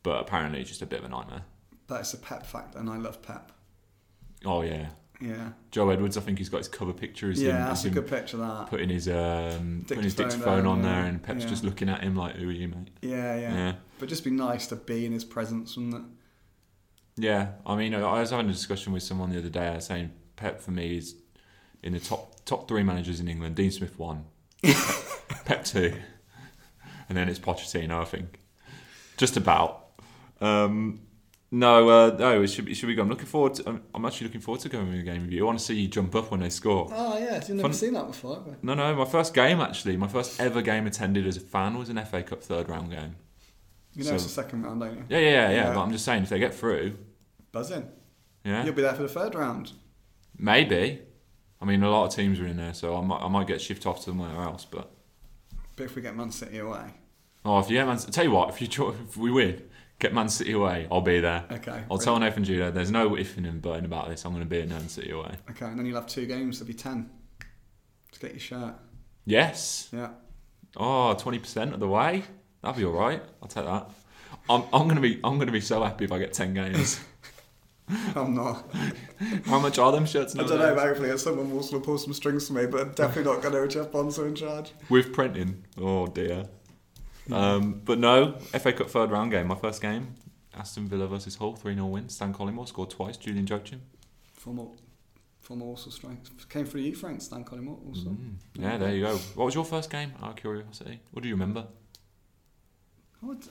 [0.05, 1.43] But apparently, it's just a bit of a nightmare.
[1.89, 3.51] That's a Pep fact, and I love Pep.
[4.45, 4.91] Oh yeah,
[5.21, 6.17] Yeah, Joe Edwards.
[6.17, 7.31] I think he's got his cover picture.
[7.31, 8.37] Is him, yeah, that's is a him good picture.
[8.37, 8.69] That.
[8.69, 11.07] putting his um, putting his Dictaphone dictaphone on there, yeah.
[11.07, 11.51] and Pep's Yeah.
[11.51, 13.73] just looking at him like, "Who are you, mate?" Yeah, yeah, Yeah.
[13.99, 16.03] But just be nice to be in his presence, wouldn't it?
[17.17, 19.67] Yeah, I mean, I was having a discussion with someone the other day.
[19.67, 21.17] I was saying Pep for me is
[21.83, 23.57] in the top top three managers in England.
[23.57, 24.25] Dean Smith one,
[25.45, 25.95] Pep two,
[27.09, 28.01] and then it's Pochettino.
[28.01, 28.39] I think,
[29.17, 29.87] just about.
[30.41, 31.01] Um,
[31.51, 32.73] no, uh, no, it should be.
[32.73, 33.03] It should be good.
[33.03, 33.55] I'm looking forward.
[33.55, 35.43] To, I'm, I'm actually looking forward to going to a game with you.
[35.43, 36.89] I want to see you jump up when they score.
[36.93, 38.37] Oh yeah, you've never Fun- seen that before.
[38.37, 38.63] Have?
[38.63, 41.89] No, no, my first game actually, my first ever game attended as a fan was
[41.89, 43.17] an FA Cup third round game.
[43.95, 45.05] You know it's So- the second round, don't you?
[45.09, 45.55] Yeah, yeah, yeah, yeah.
[45.69, 45.75] Yeah.
[45.75, 46.97] But I'm just saying, if they get through,
[47.51, 47.89] Buzzing.
[48.45, 49.73] yeah, You'll be there for the third round.
[50.39, 51.01] maybe.
[51.61, 53.61] I mean, a lot of teams are in there, so I might, I might get
[53.61, 54.65] shifted off somewhere else.
[54.65, 54.91] But
[55.77, 56.85] But if we get Man City away,
[57.45, 59.63] oh, if you get Man, tell you what, if you try- if we win,
[59.99, 61.45] get Man City away, I'll be there.
[61.51, 61.83] okay.
[61.91, 64.25] I'll tell Nathan Judah, there's no ifing and butting about this.
[64.25, 65.35] I'm going to be at Man City away.
[65.51, 66.59] Okay, and then you'll have two games.
[66.59, 67.11] There'll be ten.
[68.13, 68.75] To get your shirt.
[69.27, 69.89] Yes.
[69.93, 70.11] Yeah.
[70.77, 72.25] Ah, oh, 20% of the way.
[72.63, 73.23] That'll be all right.
[73.43, 73.91] I'll take that.
[74.51, 77.01] I'm, I'm gonna be I'm gonna be so happy if I get 10 games.
[78.15, 78.71] I'm not.
[79.47, 80.35] How much are them shirts?
[80.37, 80.75] I don't know.
[80.79, 83.91] Hopefully, someone will pull some strings for me, but I'm definitely not going to Jeff
[83.91, 84.73] Bonser in charge.
[84.91, 85.65] With printing.
[85.79, 86.47] Oh dear.
[87.33, 89.47] Um, but no, FA Cup third round game.
[89.49, 90.15] My first game.
[90.57, 92.09] Aston Villa versus Hull, 3 0 win.
[92.09, 93.17] Stan Collymore scored twice.
[93.17, 93.81] Julian Joachim.
[94.33, 94.65] Former,
[95.41, 97.79] former Walsall strikes came through you, Frank Stan Collymore.
[97.87, 98.35] Also, Mm.
[98.55, 99.17] Yeah, there you go.
[99.37, 100.13] What was your first game?
[100.23, 101.01] Out of curiosity.
[101.13, 101.67] What do you remember?
[103.25, 103.49] oh, d-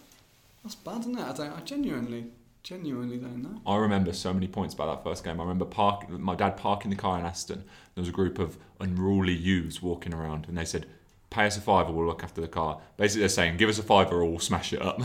[0.64, 1.22] that's bad, isn't it?
[1.24, 1.54] I don't.
[1.54, 2.26] I genuinely,
[2.64, 3.62] genuinely don't know.
[3.66, 5.40] I remember so many points about that first game.
[5.40, 7.64] I remember park, my dad parking the car in Aston.
[7.96, 10.88] There was a group of unruly youths walking around, and they said,
[11.30, 13.84] "Pay us a fiver, we'll look after the car." Basically, they're saying, "Give us a
[13.84, 15.02] fiver, or we'll smash it up."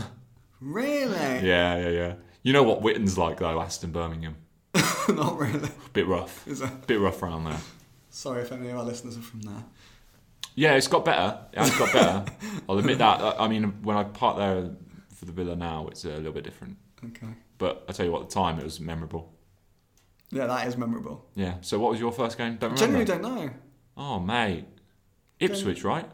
[0.59, 1.15] Really?
[1.15, 2.13] yeah, yeah, yeah.
[2.41, 4.37] You know what Witton's like though, Aston, Birmingham.
[5.09, 5.69] not really.
[5.93, 6.47] Bit rough.
[6.47, 6.87] Is it?
[6.87, 7.59] Bit rough around there.
[8.09, 9.63] Sorry if any of our listeners are from there.
[10.55, 11.39] Yeah, it's got better.
[11.51, 12.25] It has got better.
[12.69, 13.39] I'll admit that.
[13.39, 14.69] I mean, when I park there
[15.15, 16.77] for the villa now, it's a little bit different.
[17.03, 17.33] Okay.
[17.57, 19.33] But I tell you what, at the time it was memorable.
[20.31, 21.25] Yeah, that is memorable.
[21.35, 21.55] Yeah.
[21.61, 22.57] So what was your first game?
[22.57, 23.03] Don't remember.
[23.03, 23.53] genuinely don't know.
[23.95, 24.65] Oh mate,
[25.43, 26.09] Ipswich, right?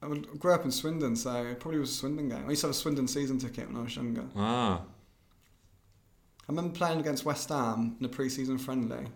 [0.00, 2.44] I would- grew up in Swindon, so it probably was a Swindon game.
[2.46, 4.24] I used to have a Swindon season ticket when I was younger.
[4.36, 9.06] Ah, I remember playing against West Ham in a pre-season friendly.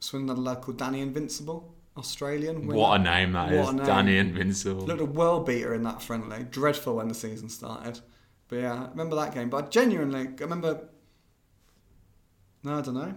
[0.00, 2.66] Swindon had a lad called Danny Invincible, Australian.
[2.66, 2.74] winger.
[2.80, 3.86] what a name that is, What a name.
[3.86, 4.84] Danny Invincible.
[4.84, 6.42] Looked a world beater in that friendly.
[6.44, 8.00] Dreadful when the season started.
[8.48, 9.48] But yeah, I remember that game.
[9.48, 10.88] But I genuinely, I remember.
[12.64, 13.14] No, I don't know.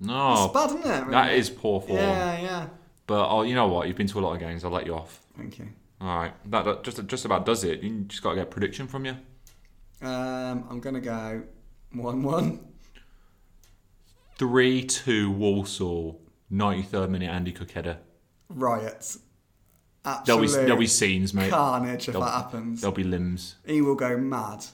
[0.00, 1.06] No, it's bad, isn't it?
[1.06, 1.38] Really?
[1.38, 1.96] is poor form.
[1.98, 2.68] Yeah, yeah.
[3.08, 3.88] But oh, you know what?
[3.88, 4.64] You've been to a lot of games.
[4.64, 5.18] I'll let you off.
[5.36, 5.68] Thank you.
[6.00, 7.82] All right, that, that just just about does it.
[7.82, 9.16] You just got to get a prediction from you.
[10.00, 11.42] Um, I'm gonna go
[11.92, 12.60] one-one.
[14.36, 16.20] Three two Walsall.
[16.50, 17.98] Ninety third minute Andy Cook header.
[18.48, 19.18] Riots.
[20.24, 21.50] There'll be there'll be scenes, mate.
[21.50, 22.80] carnage if There'll- that happens.
[22.80, 23.56] There'll be limbs.
[23.66, 24.64] He will go mad.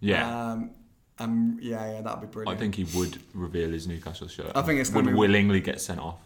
[0.00, 0.52] Yeah.
[0.52, 0.70] Um,
[1.18, 2.56] um, yeah, yeah, that'd be brilliant.
[2.56, 4.50] I think he would reveal his Newcastle shirt.
[4.54, 6.18] I think it's would be- willingly get sent off.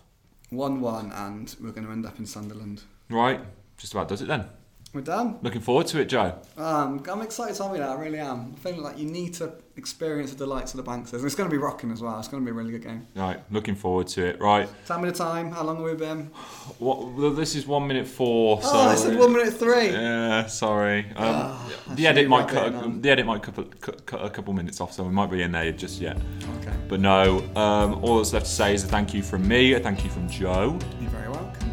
[0.50, 2.82] One-one, and we're going to end up in Sunderland.
[3.10, 3.40] Right,
[3.76, 4.46] just about does it then.
[4.94, 5.38] We're done.
[5.42, 6.34] Looking forward to it, Joe.
[6.56, 7.90] Um, I'm excited to have you there.
[7.90, 8.54] I really am.
[8.56, 11.12] I feel like you need to experience the delights of the Banksters.
[11.14, 12.18] And it's going to be rocking as well.
[12.18, 13.06] It's going to be a really good game.
[13.14, 14.40] Right, looking forward to it.
[14.40, 15.50] Right, Time me the time.
[15.52, 16.30] How long have we been?
[16.78, 17.06] what?
[17.12, 18.62] Well, this is one minute four.
[18.62, 19.90] So oh, I said one minute three.
[19.90, 21.06] Yeah, sorry.
[21.16, 21.58] Um,
[21.90, 22.72] I the edit might cut.
[22.72, 25.30] A, the edit might cut, a- cut, cut a couple minutes off, so we might
[25.30, 26.16] be in there just yet.
[26.60, 26.72] Okay.
[26.88, 29.80] But no, um, all that's left to say is a thank you from me, a
[29.80, 31.70] thank you from Joe, You're very welcome.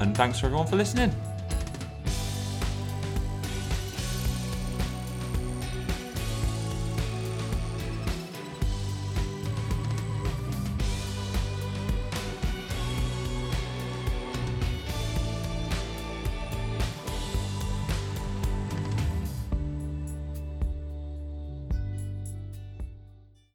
[0.00, 1.10] and thanks for everyone for listening.